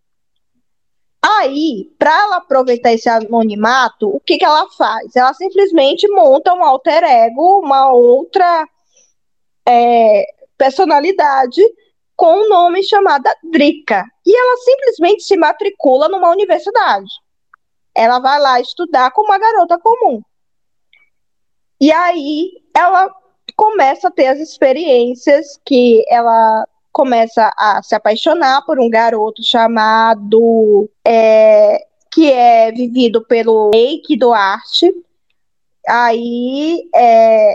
Aí, 1.22 1.92
para 1.98 2.12
ela 2.12 2.38
aproveitar 2.38 2.94
esse 2.94 3.10
anonimato, 3.10 4.08
o 4.08 4.20
que, 4.20 4.38
que 4.38 4.46
ela 4.46 4.70
faz? 4.78 5.16
Ela 5.16 5.34
simplesmente 5.34 6.08
monta 6.08 6.54
um 6.54 6.64
alter 6.64 7.04
ego, 7.04 7.60
uma 7.60 7.92
outra 7.92 8.68
é, 9.68 10.26
personalidade 10.58 11.62
com 12.16 12.34
um 12.34 12.50
nome 12.50 12.84
chamada 12.84 13.36
Drica. 13.44 14.06
E 14.26 14.36
ela 14.36 14.58
simplesmente 14.58 15.24
se 15.24 15.36
matricula 15.36 16.08
numa 16.08 16.32
universidade. 16.32 17.10
Ela 17.98 18.20
vai 18.20 18.40
lá 18.40 18.62
estudar 18.62 19.10
como 19.10 19.30
uma 19.30 19.40
garota 19.40 19.80
comum. 19.80 20.22
E 21.82 21.92
aí 21.92 22.52
ela 22.76 23.12
começa 23.56 24.08
a 24.08 24.12
ter 24.12 24.28
as 24.28 24.40
experiências 24.40 25.60
que 25.66 26.06
ela 26.08 26.68
começa 26.92 27.52
a 27.58 27.82
se 27.82 27.96
apaixonar 27.96 28.64
por 28.66 28.80
um 28.80 28.90
garoto 28.90 29.44
chamado 29.44 30.90
é, 31.06 31.86
que 32.12 32.32
é 32.32 32.72
vivido 32.72 33.26
pelo 33.26 33.72
Eike 33.74 34.16
Duarte. 34.16 34.94
Aí 35.88 36.88
é, 36.94 37.54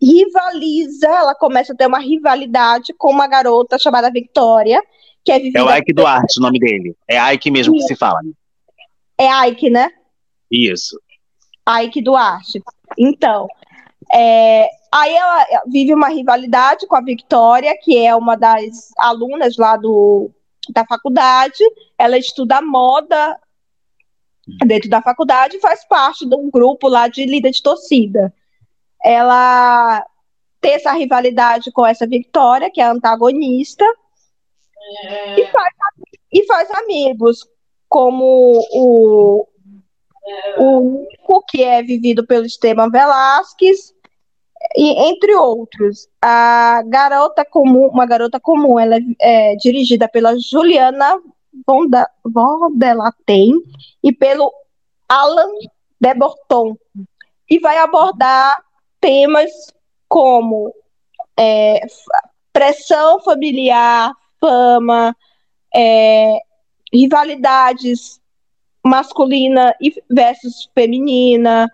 rivaliza, 0.00 1.08
ela 1.08 1.34
começa 1.34 1.72
a 1.72 1.76
ter 1.76 1.86
uma 1.86 1.98
rivalidade 1.98 2.94
com 2.94 3.10
uma 3.10 3.26
garota 3.26 3.78
chamada 3.78 4.10
Victoria, 4.10 4.82
que 5.24 5.32
é 5.32 5.38
vivida. 5.38 5.58
É 5.58 5.62
o 5.62 5.76
Ike 5.76 5.92
Duarte, 5.92 6.38
o 6.38 6.42
nome 6.42 6.58
dele. 6.58 6.94
É 7.08 7.34
Ike 7.34 7.50
mesmo 7.50 7.74
que 7.74 7.82
se 7.82 7.96
fala. 7.96 8.20
É 9.18 9.48
Ike, 9.48 9.70
né? 9.70 9.90
Isso. 10.50 11.00
Ike 11.68 12.02
Duarte. 12.02 12.62
Então, 12.98 13.48
é, 14.12 14.68
Aí 14.94 15.12
ela 15.12 15.44
vive 15.66 15.92
uma 15.92 16.08
rivalidade 16.08 16.86
com 16.86 16.94
a 16.94 17.00
Victoria, 17.00 17.76
que 17.76 18.06
é 18.06 18.14
uma 18.14 18.36
das 18.36 18.92
alunas 18.96 19.56
lá 19.56 19.76
do, 19.76 20.30
da 20.72 20.86
faculdade. 20.86 21.64
Ela 21.98 22.16
estuda 22.16 22.62
moda 22.62 23.36
dentro 24.64 24.88
da 24.88 25.02
faculdade 25.02 25.56
e 25.56 25.60
faz 25.60 25.84
parte 25.88 26.24
de 26.24 26.36
um 26.36 26.48
grupo 26.48 26.86
lá 26.86 27.08
de 27.08 27.26
líder 27.26 27.50
de 27.50 27.60
torcida. 27.60 28.32
Ela 29.02 30.06
tem 30.60 30.74
essa 30.74 30.92
rivalidade 30.92 31.72
com 31.72 31.84
essa 31.84 32.06
Victoria, 32.06 32.70
que 32.70 32.80
é 32.80 32.84
a 32.84 32.92
antagonista, 32.92 33.84
é... 35.02 35.40
e 35.40 35.46
faz 35.48 35.74
e 36.32 36.46
faz 36.46 36.70
amigos, 36.70 37.40
como 37.94 38.60
o, 38.72 39.46
o 40.58 40.80
Nico, 40.80 41.44
que 41.48 41.62
é 41.62 41.80
vivido 41.80 42.26
pelo 42.26 42.44
Esteban 42.44 42.90
Velasquez, 42.90 43.94
e 44.74 45.10
entre 45.10 45.32
outros. 45.36 46.08
A 46.20 46.82
Garota 46.86 47.44
Comum, 47.44 47.86
uma 47.86 48.04
Garota 48.04 48.40
Comum, 48.40 48.80
ela 48.80 48.96
é, 48.96 49.52
é 49.52 49.54
dirigida 49.54 50.08
pela 50.08 50.36
Juliana 50.36 51.20
Vondelaten 52.24 53.62
e 54.02 54.12
pelo 54.12 54.52
Alan 55.08 55.52
Deborton, 56.00 56.76
e 57.48 57.60
vai 57.60 57.78
abordar 57.78 58.60
temas 59.00 59.52
como 60.08 60.74
é, 61.38 61.80
pressão 62.52 63.20
familiar, 63.20 64.12
fama, 64.40 65.16
é, 65.72 66.40
rivalidades 66.94 68.20
masculina 68.84 69.74
versus 70.10 70.70
feminina, 70.74 71.68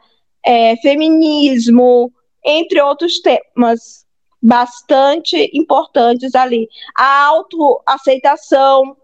é, 0.44 0.76
feminismo, 0.76 2.12
entre 2.44 2.80
outros 2.80 3.20
temas 3.20 4.06
bastante 4.42 5.50
importantes 5.52 6.34
ali. 6.34 6.68
A 6.96 7.26
autoaceitação 7.26 8.96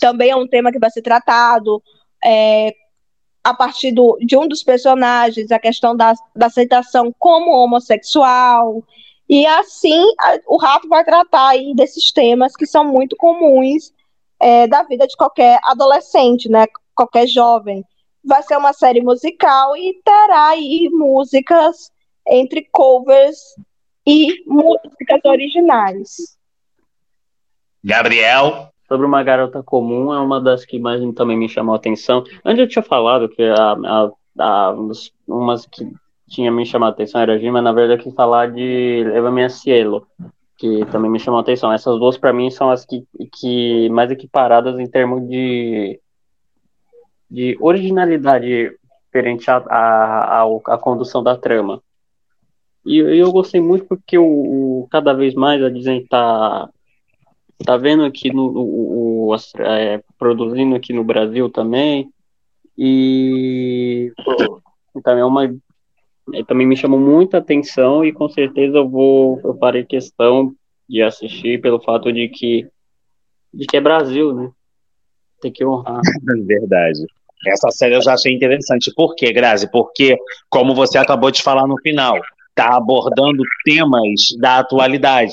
também 0.00 0.30
é 0.30 0.36
um 0.36 0.46
tema 0.46 0.70
que 0.70 0.78
vai 0.78 0.90
ser 0.90 1.02
tratado 1.02 1.82
é, 2.22 2.74
a 3.42 3.54
partir 3.54 3.92
do, 3.92 4.18
de 4.20 4.36
um 4.36 4.46
dos 4.46 4.62
personagens, 4.62 5.50
a 5.50 5.58
questão 5.58 5.96
da, 5.96 6.12
da 6.34 6.46
aceitação 6.46 7.14
como 7.18 7.52
homossexual. 7.52 8.84
E 9.28 9.46
assim 9.46 10.02
a, 10.20 10.38
o 10.46 10.56
rato 10.56 10.88
vai 10.88 11.04
tratar 11.04 11.48
aí 11.48 11.74
desses 11.74 12.12
temas 12.12 12.54
que 12.54 12.66
são 12.66 12.84
muito 12.84 13.16
comuns 13.16 13.92
é, 14.42 14.66
da 14.66 14.82
vida 14.82 15.06
de 15.06 15.16
qualquer 15.16 15.60
adolescente, 15.64 16.48
né? 16.48 16.66
Qualquer 16.94 17.28
jovem. 17.28 17.84
Vai 18.24 18.42
ser 18.42 18.56
uma 18.56 18.72
série 18.72 19.00
musical 19.00 19.76
e 19.76 20.00
terá 20.04 20.48
aí 20.48 20.88
músicas 20.92 21.90
entre 22.28 22.68
covers 22.72 23.38
e 24.06 24.42
músicas 24.46 25.20
originais. 25.24 26.36
Gabriel? 27.82 28.68
Sobre 28.88 29.06
uma 29.06 29.22
garota 29.22 29.62
comum, 29.62 30.12
é 30.12 30.20
uma 30.20 30.40
das 30.40 30.66
que 30.66 30.78
mais 30.78 31.00
também 31.14 31.36
me 31.36 31.48
chamou 31.48 31.74
a 31.74 31.78
atenção. 31.78 32.24
Antes 32.44 32.60
eu 32.60 32.68
tinha 32.68 32.82
falado 32.82 33.28
que 33.28 33.42
a, 33.42 33.72
a, 33.72 34.10
a 34.38 34.74
umas 35.26 35.66
que 35.66 35.90
tinha 36.28 36.50
me 36.50 36.66
chamado 36.66 36.90
a 36.90 36.92
atenção 36.92 37.20
era 37.20 37.34
a 37.34 37.38
Gima, 37.38 37.62
na 37.62 37.72
verdade, 37.72 38.02
que 38.02 38.10
falar 38.12 38.50
de 38.50 39.04
Leva 39.06 39.30
Minha 39.30 39.48
Cielo, 39.48 40.06
que 40.62 40.86
também 40.92 41.10
me 41.10 41.18
chamou 41.18 41.38
a 41.38 41.42
atenção. 41.42 41.72
Essas 41.72 41.98
duas, 41.98 42.16
para 42.16 42.32
mim, 42.32 42.48
são 42.48 42.70
as 42.70 42.86
que, 42.86 43.04
que 43.32 43.88
mais 43.88 44.12
equiparadas 44.12 44.78
em 44.78 44.86
termos 44.86 45.28
de, 45.28 46.00
de 47.28 47.58
originalidade 47.60 48.70
referente 49.12 49.50
à 49.50 49.56
a, 49.56 50.42
a, 50.42 50.74
a, 50.74 50.78
condução 50.78 51.20
da 51.20 51.36
trama. 51.36 51.82
E 52.86 52.96
eu 52.96 53.32
gostei 53.32 53.60
muito 53.60 53.86
porque 53.86 54.16
o, 54.16 54.82
o 54.82 54.88
cada 54.88 55.12
vez 55.12 55.34
mais 55.34 55.60
a 55.60 55.68
Disney 55.68 56.02
está 56.02 56.68
tá 57.64 57.76
vendo 57.76 58.04
aqui 58.04 58.32
no 58.32 58.46
o, 58.46 59.30
o 59.30 59.36
é, 59.58 60.00
produzindo 60.16 60.76
aqui 60.76 60.92
no 60.92 61.02
Brasil 61.02 61.50
também 61.50 62.08
e 62.78 64.12
também 65.02 65.22
é 65.22 65.24
uma 65.24 65.52
também 66.46 66.66
me 66.66 66.76
chamou 66.76 67.00
muita 67.00 67.38
atenção 67.38 68.04
e 68.04 68.12
com 68.12 68.28
certeza 68.28 68.78
eu 68.78 68.88
vou 68.88 69.40
eu 69.44 69.54
farei 69.58 69.84
questão 69.84 70.54
de 70.88 71.02
assistir 71.02 71.60
pelo 71.60 71.80
fato 71.80 72.12
de 72.12 72.28
que 72.28 72.68
de 73.52 73.66
que 73.66 73.76
é 73.76 73.80
Brasil, 73.80 74.34
né? 74.34 74.50
Tem 75.40 75.52
que 75.52 75.64
honrar. 75.64 76.00
Verdade. 76.46 77.04
Essa 77.46 77.70
série 77.70 77.96
eu 77.96 78.02
já 78.02 78.14
achei 78.14 78.32
interessante. 78.32 78.92
Por 78.94 79.14
quê, 79.14 79.32
Grazi? 79.32 79.70
Porque, 79.70 80.16
como 80.48 80.74
você 80.74 80.96
acabou 80.96 81.30
de 81.30 81.42
falar 81.42 81.66
no 81.66 81.76
final, 81.82 82.16
está 82.48 82.76
abordando 82.76 83.42
temas 83.64 84.20
da 84.38 84.60
atualidade, 84.60 85.32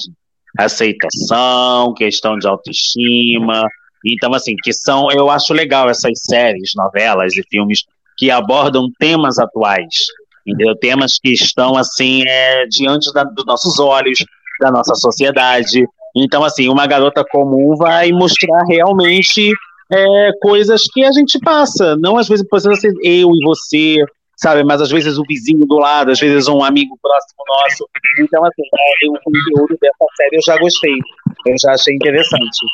aceitação, 0.57 1.93
questão 1.93 2.37
de 2.37 2.47
autoestima. 2.47 3.63
Então, 4.03 4.33
assim, 4.33 4.55
que 4.63 4.73
são, 4.73 5.11
eu 5.11 5.29
acho 5.29 5.53
legal 5.53 5.89
essas 5.89 6.13
séries, 6.27 6.71
novelas 6.75 7.37
e 7.37 7.43
filmes 7.49 7.83
que 8.17 8.31
abordam 8.31 8.91
temas 8.97 9.37
atuais, 9.37 10.07
entendeu? 10.45 10.75
Temas 10.75 11.19
que 11.21 11.31
estão, 11.31 11.77
assim, 11.77 12.23
é, 12.27 12.65
diante 12.67 13.11
da, 13.13 13.23
dos 13.23 13.45
nossos 13.45 13.79
olhos, 13.79 14.19
da 14.59 14.71
nossa 14.71 14.95
sociedade. 14.95 15.85
Então, 16.15 16.43
assim, 16.43 16.69
uma 16.69 16.87
garota 16.87 17.23
comum 17.23 17.75
vai 17.75 18.11
mostrar 18.11 18.63
realmente 18.67 19.51
é, 19.91 20.31
coisas 20.41 20.85
que 20.91 21.03
a 21.03 21.11
gente 21.11 21.39
passa, 21.39 21.95
não 21.97 22.17
às 22.17 22.27
vezes 22.27 22.47
precisa 22.47 22.75
ser 22.75 22.93
eu 23.01 23.29
e 23.29 23.43
você, 23.43 23.95
sabe? 24.37 24.63
Mas 24.63 24.81
às 24.81 24.89
vezes 24.89 25.17
o 25.17 25.23
vizinho 25.27 25.65
do 25.65 25.77
lado, 25.77 26.11
às 26.11 26.19
vezes 26.19 26.47
um 26.47 26.63
amigo 26.63 26.97
próximo 27.01 27.43
nosso. 27.47 27.89
Então, 28.19 28.43
assim, 28.45 28.63
é, 28.63 29.09
o 29.09 29.19
conteúdo 29.23 29.77
dessa 29.81 30.05
série 30.17 30.37
eu 30.37 30.41
já 30.43 30.57
gostei, 30.57 30.95
eu 31.47 31.55
já 31.59 31.73
achei 31.73 31.95
interessante. 31.95 32.65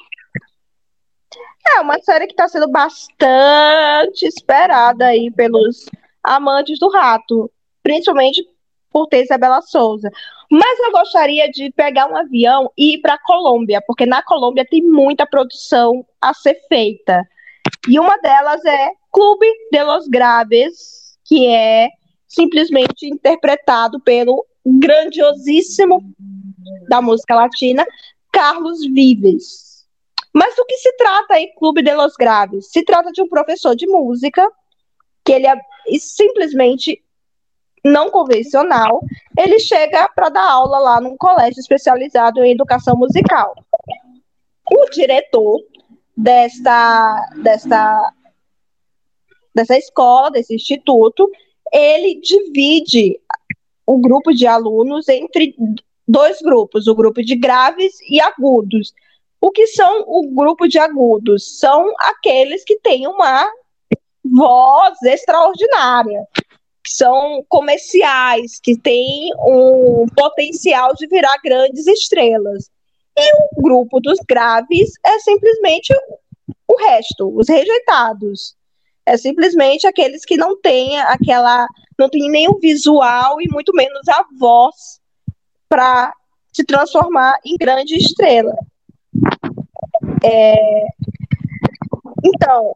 É 1.75 1.79
uma 1.79 1.99
série 1.99 2.27
que 2.27 2.33
está 2.33 2.47
sendo 2.47 2.67
bastante 2.69 4.25
esperada 4.25 5.07
aí 5.07 5.31
pelos 5.31 5.85
amantes 6.23 6.77
do 6.79 6.89
rato, 6.89 7.49
principalmente 7.85 8.43
por 8.91 9.05
ter 9.05 9.23
Isabela 9.23 9.61
Souza. 9.61 10.09
Mas 10.49 10.79
eu 10.79 10.91
gostaria 10.91 11.47
de 11.51 11.71
pegar 11.71 12.09
um 12.09 12.17
avião 12.17 12.71
e 12.75 12.95
ir 12.95 13.01
para 13.01 13.13
a 13.13 13.21
Colômbia, 13.23 13.79
porque 13.85 14.07
na 14.07 14.23
Colômbia 14.23 14.65
tem 14.67 14.81
muita 14.81 15.27
produção 15.27 16.03
a 16.19 16.33
ser 16.33 16.59
feita. 16.67 17.21
E 17.87 17.99
uma 17.99 18.17
delas 18.17 18.65
é 18.65 18.89
Clube 19.11 19.45
de 19.71 19.83
los 19.83 20.07
Graves, 20.07 21.15
que 21.25 21.45
é 21.45 21.89
simplesmente 22.27 23.05
interpretado 23.05 23.99
pelo 23.99 24.43
grandiosíssimo 24.65 26.01
da 26.89 27.01
música 27.03 27.35
latina, 27.35 27.85
Carlos 28.31 28.79
Vives. 28.81 29.85
Mas 30.33 30.55
do 30.55 30.65
que 30.65 30.77
se 30.77 30.91
trata 30.97 31.35
aí 31.35 31.53
Clube 31.59 31.83
de 31.83 31.93
los 31.93 32.15
Graves? 32.15 32.71
Se 32.71 32.83
trata 32.83 33.11
de 33.11 33.21
um 33.21 33.29
professor 33.29 33.75
de 33.75 33.85
música 33.85 34.49
que 35.23 35.33
ele 35.33 35.47
é 35.47 35.55
simplesmente 35.99 37.04
não 37.85 38.09
convencional, 38.09 38.99
ele 39.37 39.59
chega 39.59 40.09
para 40.09 40.29
dar 40.29 40.49
aula 40.49 40.79
lá 40.79 40.99
num 40.99 41.15
colégio 41.15 41.59
especializado 41.59 42.43
em 42.43 42.51
educação 42.51 42.97
musical. 42.97 43.53
O 44.71 44.89
diretor 44.89 45.61
desta, 46.17 47.29
desta 47.43 48.11
dessa 49.53 49.77
escola, 49.77 50.31
desse 50.31 50.53
instituto, 50.53 51.31
ele 51.71 52.19
divide 52.19 53.17
o 53.85 53.97
grupo 53.99 54.33
de 54.33 54.47
alunos 54.47 55.07
entre 55.07 55.55
dois 56.07 56.41
grupos, 56.41 56.87
o 56.87 56.95
grupo 56.95 57.21
de 57.21 57.35
graves 57.35 57.93
e 58.09 58.19
agudos. 58.19 58.93
O 59.39 59.51
que 59.51 59.67
são 59.67 60.03
o 60.07 60.27
grupo 60.33 60.67
de 60.67 60.79
agudos? 60.79 61.59
São 61.59 61.93
aqueles 61.99 62.65
que 62.65 62.79
têm 62.79 63.07
uma 63.07 63.47
voz 64.25 65.01
extraordinária, 65.03 66.27
que 66.85 66.93
são 66.93 67.43
comerciais, 67.49 68.59
que 68.61 68.77
têm 68.77 69.31
um 69.39 70.05
potencial 70.15 70.93
de 70.93 71.07
virar 71.07 71.35
grandes 71.43 71.87
estrelas. 71.87 72.69
E 73.17 73.31
o 73.57 73.61
grupo 73.61 73.99
dos 73.99 74.19
graves 74.29 74.91
é 75.03 75.17
simplesmente 75.19 75.91
o 76.67 76.77
resto, 76.77 77.35
os 77.35 77.49
rejeitados. 77.49 78.55
É 79.03 79.17
simplesmente 79.17 79.87
aqueles 79.87 80.23
que 80.23 80.37
não 80.37 80.61
têm 80.61 80.99
aquela. 81.01 81.67
não 81.97 82.07
têm 82.07 82.29
nenhum 82.29 82.59
visual 82.59 83.41
e 83.41 83.47
muito 83.49 83.73
menos 83.73 84.07
a 84.07 84.23
voz 84.37 84.99
para 85.67 86.13
se 86.53 86.63
transformar 86.63 87.33
em 87.43 87.57
grande 87.57 87.95
estrela. 87.95 88.55
É... 90.23 90.55
Então, 92.23 92.75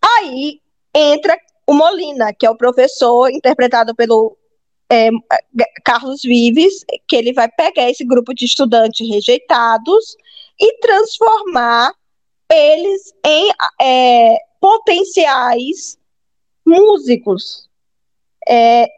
aí 0.00 0.60
entra 0.94 1.36
o 1.68 1.74
Molina, 1.74 2.32
que 2.32 2.46
é 2.46 2.50
o 2.50 2.56
professor 2.56 3.30
interpretado 3.30 3.94
pelo 3.94 4.38
é, 4.90 5.10
Carlos 5.84 6.22
Vives, 6.22 6.82
que 7.06 7.14
ele 7.14 7.34
vai 7.34 7.46
pegar 7.46 7.90
esse 7.90 8.06
grupo 8.06 8.32
de 8.32 8.46
estudantes 8.46 9.06
rejeitados 9.06 10.16
e 10.58 10.78
transformar 10.78 11.92
eles 12.50 13.12
em 13.22 13.50
é, 13.82 14.38
potenciais 14.58 15.98
músicos 16.66 17.68
é, 18.48 18.88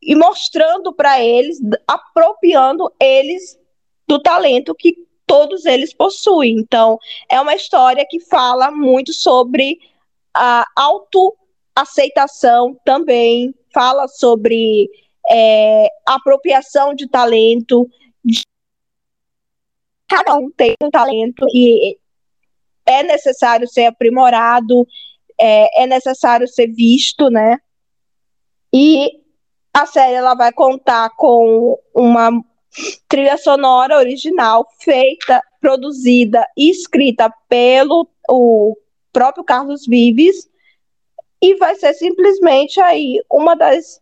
e 0.00 0.14
mostrando 0.14 0.92
para 0.92 1.20
eles, 1.20 1.58
apropriando 1.84 2.92
eles 3.00 3.58
do 4.06 4.22
talento 4.22 4.72
que 4.72 4.94
todos 5.26 5.66
eles 5.66 5.92
possuem. 5.92 6.60
Então, 6.60 6.96
é 7.28 7.40
uma 7.40 7.56
história 7.56 8.06
que 8.08 8.20
fala 8.20 8.70
muito 8.70 9.12
sobre 9.12 9.80
a 10.32 10.64
autoaceitação 11.74 12.78
também, 12.84 13.54
fala 13.72 14.08
sobre 14.08 14.90
é, 15.28 15.88
apropriação 16.06 16.94
de 16.94 17.08
talento. 17.08 17.88
Cada 20.08 20.36
um 20.36 20.50
tem 20.50 20.74
um 20.82 20.90
talento 20.90 21.46
e 21.54 21.96
é 22.84 23.02
necessário 23.02 23.68
ser 23.68 23.86
aprimorado, 23.86 24.86
é, 25.40 25.82
é 25.82 25.86
necessário 25.86 26.48
ser 26.48 26.66
visto, 26.68 27.30
né? 27.30 27.58
E 28.72 29.20
a 29.72 29.86
série 29.86 30.14
ela 30.14 30.34
vai 30.34 30.52
contar 30.52 31.10
com 31.10 31.78
uma 31.94 32.30
trilha 33.08 33.36
sonora 33.36 33.98
original 33.98 34.66
feita, 34.80 35.40
produzida 35.60 36.44
e 36.56 36.70
escrita 36.70 37.32
pelo 37.48 38.08
o 38.28 38.76
próprio 39.12 39.44
Carlos 39.44 39.86
Vives 39.86 40.49
e 41.42 41.54
vai 41.56 41.74
ser 41.74 41.94
simplesmente 41.94 42.80
aí 42.80 43.20
uma 43.30 43.54
das 43.54 44.00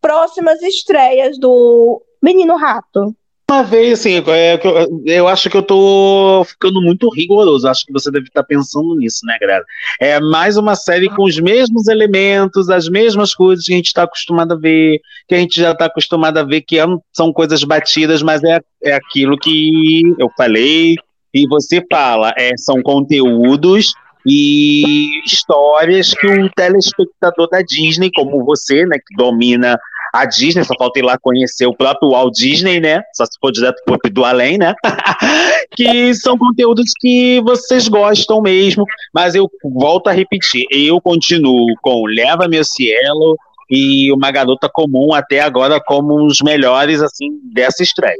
próximas 0.00 0.62
estreias 0.62 1.38
do 1.38 2.02
Menino 2.22 2.56
Rato. 2.56 3.14
Uma 3.48 3.62
vez, 3.62 4.00
assim, 4.00 4.20
é, 4.26 4.60
eu 5.04 5.28
acho 5.28 5.48
que 5.48 5.56
eu 5.56 5.62
tô 5.62 6.44
ficando 6.44 6.82
muito 6.82 7.08
rigoroso. 7.08 7.68
Acho 7.68 7.86
que 7.86 7.92
você 7.92 8.10
deve 8.10 8.26
estar 8.26 8.42
pensando 8.42 8.96
nisso, 8.96 9.24
né, 9.24 9.38
galera? 9.40 9.64
É 10.00 10.18
mais 10.18 10.56
uma 10.56 10.74
série 10.74 11.08
com 11.08 11.22
os 11.22 11.38
mesmos 11.38 11.86
elementos, 11.86 12.68
as 12.68 12.88
mesmas 12.88 13.36
coisas 13.36 13.64
que 13.64 13.72
a 13.72 13.76
gente 13.76 13.86
está 13.86 14.02
acostumado 14.02 14.54
a 14.54 14.56
ver, 14.56 15.00
que 15.28 15.34
a 15.36 15.38
gente 15.38 15.60
já 15.60 15.70
está 15.70 15.84
acostumado 15.84 16.38
a 16.38 16.42
ver, 16.42 16.62
que 16.62 16.76
é 16.76 16.84
são 17.12 17.32
coisas 17.32 17.62
batidas, 17.62 18.20
mas 18.20 18.42
é, 18.42 18.60
é 18.82 18.94
aquilo 18.94 19.38
que 19.38 20.02
eu 20.18 20.28
falei 20.36 20.96
e 21.32 21.46
você 21.46 21.80
fala. 21.88 22.34
É, 22.36 22.50
são 22.56 22.82
conteúdos 22.82 23.94
e 24.26 25.22
histórias 25.24 26.12
que 26.12 26.26
um 26.26 26.48
telespectador 26.48 27.48
da 27.48 27.62
Disney, 27.62 28.10
como 28.12 28.44
você, 28.44 28.84
né, 28.84 28.98
que 28.98 29.14
domina 29.16 29.78
a 30.12 30.24
Disney, 30.24 30.64
só 30.64 30.74
falta 30.76 30.98
ir 30.98 31.02
lá 31.02 31.16
conhecer 31.18 31.66
o 31.66 31.76
próprio 31.76 32.10
Walt 32.10 32.34
Disney, 32.34 32.80
né? 32.80 33.02
Só 33.14 33.24
se 33.24 33.38
for 33.40 33.52
direto 33.52 33.80
pro 33.84 33.98
do 34.10 34.24
além, 34.24 34.58
né? 34.58 34.74
que 35.76 36.14
são 36.14 36.36
conteúdos 36.36 36.90
que 36.98 37.40
vocês 37.42 37.86
gostam 37.86 38.40
mesmo, 38.40 38.84
mas 39.14 39.34
eu 39.34 39.48
volto 39.62 40.08
a 40.08 40.12
repetir, 40.12 40.64
eu 40.70 41.00
continuo 41.00 41.66
com 41.82 42.06
Leva 42.06 42.48
Meu 42.48 42.64
Cielo 42.64 43.36
e 43.70 44.10
Uma 44.12 44.30
Garota 44.30 44.68
Comum 44.72 45.12
até 45.12 45.40
agora 45.40 45.80
como 45.80 46.24
os 46.24 46.40
melhores, 46.40 47.02
assim, 47.02 47.38
dessa 47.52 47.82
estreia. 47.82 48.16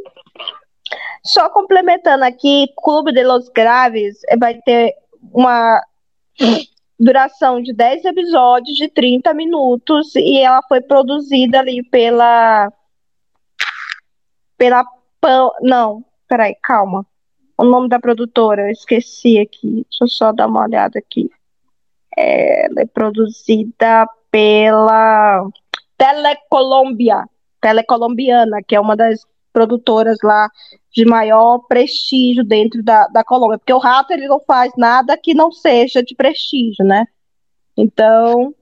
Só 1.25 1.49
complementando 1.49 2.25
aqui, 2.25 2.69
Clube 2.77 3.13
de 3.13 3.25
los 3.25 3.49
Graves 3.49 4.19
vai 4.39 4.55
ter 4.65 4.93
uma 5.33 5.81
duração 6.99 7.61
de 7.62 7.72
10 7.72 8.05
episódios 8.05 8.76
de 8.76 8.89
30 8.89 9.32
minutos 9.34 10.14
e 10.16 10.39
ela 10.39 10.62
foi 10.68 10.80
produzida 10.80 11.61
ali 11.61 11.82
pela 11.82 12.72
pela 14.57 14.84
não, 15.61 16.05
peraí, 16.28 16.55
calma. 16.62 17.05
O 17.59 17.64
nome 17.64 17.89
da 17.89 17.99
produtora, 17.99 18.62
eu 18.62 18.70
esqueci 18.70 19.39
aqui. 19.39 19.87
Deixa 19.89 20.05
eu 20.05 20.09
só 20.09 20.32
dar 20.32 20.47
uma 20.47 20.62
olhada 20.62 20.99
aqui. 20.99 21.30
Ela 22.16 22.82
é 22.82 22.87
produzida 22.87 24.07
pela 24.30 25.49
Telecolombia, 25.97 27.24
Telecolombiana, 27.61 28.62
que 28.62 28.76
é 28.76 28.80
uma 28.80 28.97
das 28.97 29.26
produtoras 29.57 30.19
lá 30.23 30.51
de 30.93 31.07
maior 31.07 31.61
prestígio 31.67 32.45
dentro 32.45 32.83
da, 32.83 33.07
da 33.09 33.25
Colômbia, 33.25 33.57
porque 33.57 33.73
o 33.73 33.79
rato 33.79 34.13
ele 34.13 34.29
não 34.29 34.39
faz 34.39 34.71
nada 34.77 35.17
que 35.17 35.33
não 35.33 35.51
seja 35.51 36.03
de 36.03 36.15
prestígio, 36.15 36.85
né? 36.85 37.07
Então, 37.75 38.55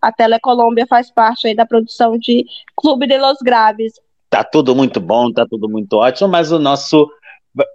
a 0.00 0.12
Telecolômbia 0.12 0.86
faz 0.86 1.10
parte 1.10 1.48
aí 1.48 1.54
da 1.54 1.66
produção 1.66 2.16
de 2.16 2.44
Clube 2.76 3.08
de 3.08 3.18
los 3.18 3.38
Graves. 3.42 3.94
Tá 4.28 4.44
tudo 4.44 4.72
muito 4.72 5.00
bom, 5.00 5.32
tá 5.32 5.44
tudo 5.44 5.68
muito 5.68 5.94
ótimo, 5.94 6.28
mas 6.28 6.52
o 6.52 6.60
nosso 6.60 7.10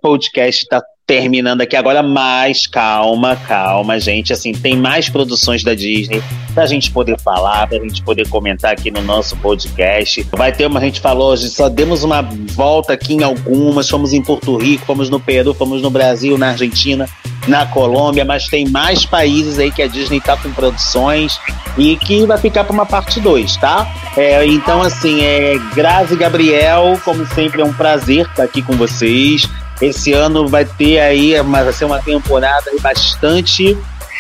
podcast 0.02 0.64
está 0.64 0.82
terminando 1.08 1.62
aqui 1.62 1.76
agora, 1.76 2.02
mais 2.02 2.66
calma, 2.66 3.36
calma, 3.36 4.00
gente. 4.00 4.34
Assim, 4.34 4.52
tem 4.52 4.76
mais 4.76 5.08
produções 5.08 5.64
da 5.64 5.76
Disney 5.76 6.22
pra 6.54 6.66
gente 6.66 6.92
poder 6.92 7.20
falar, 7.20 7.68
pra 7.68 7.78
gente 7.80 8.02
poder 8.02 8.28
comentar 8.28 8.72
aqui 8.72 8.90
no 8.90 9.02
nosso 9.02 9.38
podcast. 9.38 10.26
Vai 10.32 10.52
ter 10.52 10.66
uma, 10.66 10.80
a 10.80 10.84
gente 10.84 11.00
falou 11.00 11.32
hoje, 11.32 11.50
só 11.50 11.70
demos 11.70 12.04
uma 12.04 12.22
volta 12.22 12.94
aqui 12.94 13.14
em 13.14 13.24
algumas. 13.24 13.88
Fomos 13.88 14.14
em 14.14 14.22
Porto 14.22 14.58
Rico, 14.58 14.86
fomos 14.86 15.10
no 15.10 15.20
Peru, 15.20 15.54
fomos 15.54 15.82
no 15.82 15.92
Brasil, 15.92 16.38
na 16.40 16.50
Argentina, 16.50 17.08
na 17.48 17.68
Colômbia, 17.68 18.26
mas 18.26 18.48
tem 18.48 18.68
mais 18.68 19.06
países 19.06 19.60
aí 19.60 19.72
que 19.72 19.84
a 19.84 19.88
Disney 19.88 20.20
tá 20.20 20.36
com 20.36 20.52
produções 20.52 21.40
e 21.78 21.98
que 21.98 22.26
vai 22.26 22.40
ficar 22.40 22.64
para 22.64 22.74
uma 22.74 22.86
parte 22.86 23.20
2, 23.20 23.58
tá? 23.58 23.88
É, 24.18 24.44
então, 24.48 24.82
assim, 24.82 25.22
é 25.22 25.56
Grazi 25.76 26.16
Gabriel, 26.16 27.00
como 27.06 27.28
sempre, 27.28 27.62
é 27.62 27.66
um 27.66 27.74
prazer 27.74 28.26
estar 28.26 28.44
aqui 28.44 28.64
com 28.64 28.74
vocês. 28.74 29.48
Esse 29.82 30.14
ano 30.14 30.48
vai 30.48 30.66
ter 30.66 31.00
aí, 31.00 31.34
vai 31.42 31.74
ser 31.74 31.86
uma 31.86 32.02
temporada 32.02 32.72
bastante 32.82 33.78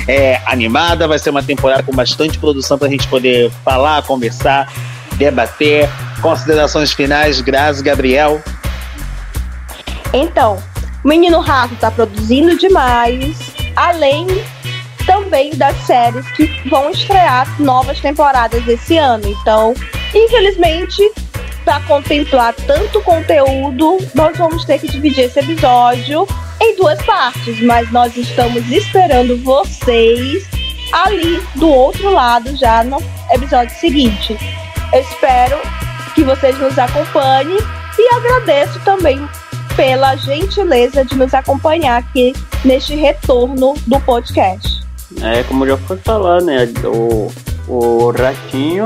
é, 0.08 0.42
animada, 0.46 1.08
vai 1.08 1.18
ser 1.18 1.30
uma 1.30 1.42
temporada 1.44 1.84
com 1.84 1.94
bastante 1.94 2.38
produção 2.38 2.78
para 2.78 2.88
a 2.88 2.92
gente 2.92 3.08
poder 3.08 3.52
falar, 3.64 4.04
conversar, 4.04 4.72
debater. 5.18 5.90
Considerações 6.22 6.92
finais, 6.92 7.42
Grazi, 7.42 7.84
Gabriel. 7.84 8.42
Então, 10.14 10.58
o 11.04 11.08
Menino 11.08 11.40
Rato 11.40 11.74
está 11.74 11.92
produzindo 11.92 12.58
demais, 12.58 13.38
além 13.76 14.26
também 15.06 15.56
das 15.56 15.76
séries 15.86 16.26
que 16.32 16.48
vão 16.70 16.90
estrear 16.90 17.48
novas 17.62 18.00
temporadas 18.00 18.68
esse 18.68 18.98
ano. 18.98 19.28
Então, 19.28 19.74
infelizmente, 20.14 21.04
para 21.66 21.82
contemplar 21.82 22.54
tanto 22.54 23.02
conteúdo, 23.02 23.98
nós 24.14 24.38
vamos 24.38 24.64
ter 24.64 24.80
que 24.80 24.88
dividir 24.88 25.26
esse 25.26 25.40
episódio 25.40 26.28
em 26.62 26.78
duas 26.78 27.02
partes, 27.04 27.60
mas 27.62 27.92
nós 27.92 28.16
estamos 28.16 28.72
esperando 28.72 29.36
vocês 29.44 30.48
ali 30.94 31.42
do 31.56 31.68
outro 31.68 32.12
lado 32.12 32.56
já 32.56 32.84
no 32.84 33.02
episódio 33.32 33.76
seguinte. 33.76 34.38
Eu 34.94 35.02
espero 35.02 35.58
que 36.14 36.24
vocês 36.24 36.58
nos 36.60 36.78
acompanhem 36.78 37.58
e 37.98 38.16
agradeço 38.16 38.80
também 38.82 39.28
pela 39.76 40.16
gentileza 40.16 41.04
de 41.04 41.16
nos 41.16 41.34
acompanhar 41.34 41.98
aqui 41.98 42.34
neste 42.64 42.96
retorno 42.96 43.74
do 43.88 44.00
podcast. 44.02 44.86
É, 45.22 45.44
como 45.44 45.68
já 45.68 45.78
foi 45.78 45.98
falar, 45.98 46.42
né? 46.42 46.68
O, 46.86 47.32
o 47.68 48.12
Ratinho 48.12 48.86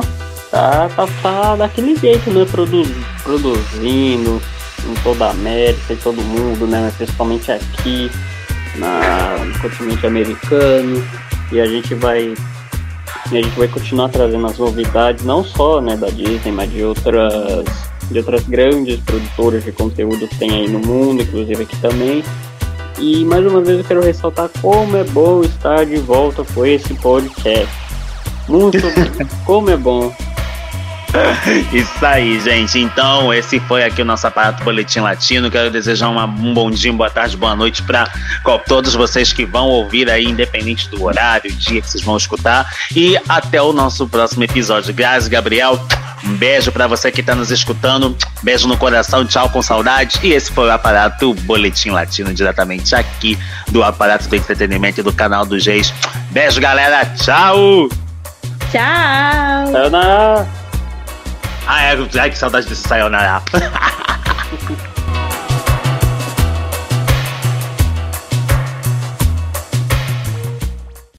tá, 0.52 0.89
tá, 0.95 1.08
tá 1.22 1.56
daquele 1.56 1.95
jeito, 1.95 2.30
né? 2.32 2.45
Produ 2.50 2.84
produzindo 3.24 4.41
em 4.88 4.93
toda 5.04 5.26
a 5.26 5.32
América, 5.32 5.93
em 5.93 5.97
todo 5.97 6.22
mundo, 6.22 6.66
né? 6.68 6.91
Principalmente 6.97 7.52
aqui 7.52 8.10
na, 8.76 9.43
no 9.45 9.60
continente 9.60 10.06
americano. 10.06 11.04
E 11.52 11.60
a 11.60 11.66
gente 11.66 11.93
vai. 11.95 12.34
a 13.26 13.30
gente 13.30 13.58
vai 13.58 13.68
continuar 13.68 14.10
trazendo 14.10 14.45
as 14.45 14.58
novidades, 14.58 15.26
não 15.26 15.43
só 15.43 15.82
né, 15.82 15.95
da 15.95 16.10
Disney, 16.10 16.52
mas 16.52 16.72
de 16.72 16.84
outras, 16.84 17.66
de 18.10 18.20
outras 18.20 18.43
grandes 18.43 19.00
produtoras 19.02 19.64
de 19.64 19.72
conteúdo 19.72 20.28
que 20.28 20.38
tem 20.38 20.52
aí 20.52 20.68
no 20.68 20.80
mundo, 20.80 21.24
inclusive 21.24 21.64
aqui 21.64 21.78
também. 21.78 22.24
E 23.00 23.24
mais 23.24 23.45
uma 23.45 23.62
vez 23.62 23.80
eu 23.80 23.86
quero 23.86 24.02
ressaltar 24.02 24.50
como 24.62 24.97
é 24.97 25.04
bom 25.06 25.41
estar 25.41 25.86
de 25.86 25.97
volta 25.97 26.43
com 26.54 26.66
esse 26.66 26.93
podcast. 26.95 27.70
Muito 28.47 28.78
como 29.45 29.70
é 29.70 29.78
bom. 29.78 30.14
Isso 31.74 32.05
aí, 32.05 32.39
gente. 32.39 32.80
Então, 32.80 33.34
esse 33.34 33.60
foi 33.62 33.84
aqui 33.84 34.01
o 34.01 34.05
nosso 34.05 34.28
aparato 34.28 34.64
Boletim 34.64 34.99
Latino. 34.99 35.49
Quero 35.49 35.72
desejar 35.72 36.10
uma, 36.10 36.26
um 36.26 36.53
bom 36.53 36.70
dia, 36.70 36.91
boa 36.93 37.10
tarde, 37.10 37.36
boa 37.36 37.55
noite 37.55 37.82
para 37.84 38.12
todos 38.68 38.93
vocês 38.93 39.34
que 39.34 39.45
vão 39.45 39.68
ouvir 39.68 40.10
aí, 40.10 40.26
independente 40.26 40.89
do 40.89 41.03
horário, 41.03 41.51
dia 41.51 41.82
que 41.82 41.89
vocês 41.89 42.03
vão 42.03 42.18
escutar. 42.18 42.72
E 42.95 43.20
até 43.28 43.62
o 43.62 43.74
nosso 43.74 44.07
próximo 44.07 44.43
episódio. 44.43 44.93
Graças, 44.93 45.28
Gabriel. 45.28 45.80
Um 46.24 46.36
beijo 46.36 46.72
para 46.72 46.86
você 46.86 47.12
que 47.12 47.22
está 47.22 47.34
nos 47.34 47.49
escutando. 47.49 48.16
Beijo 48.43 48.68
no 48.68 48.78
coração, 48.78 49.26
tchau 49.26 49.49
com 49.49 49.62
saudade. 49.62 50.20
E 50.22 50.34
esse 50.34 50.51
foi 50.51 50.68
o 50.68 50.72
aparato 50.72 51.34
Boletim 51.34 51.89
Latino, 51.89 52.34
diretamente 52.34 52.93
aqui 52.93 53.38
do 53.70 53.84
aparato 53.84 54.28
do 54.28 54.36
entretenimento 54.36 54.99
e 54.99 55.03
do 55.03 55.14
canal 55.14 55.45
do 55.45 55.57
Geis. 55.57 55.93
Beijo, 56.32 56.60
galera. 56.60 57.05
Tchau. 57.05 57.88
Tchau. 58.72 59.72
Sayonara. 59.72 60.59
Ah, 61.72 61.84
é. 61.84 62.20
Ai, 62.20 62.32
que 62.32 62.38
saudade 62.38 62.67
desse 62.67 62.88
Sayonara. 62.88 63.43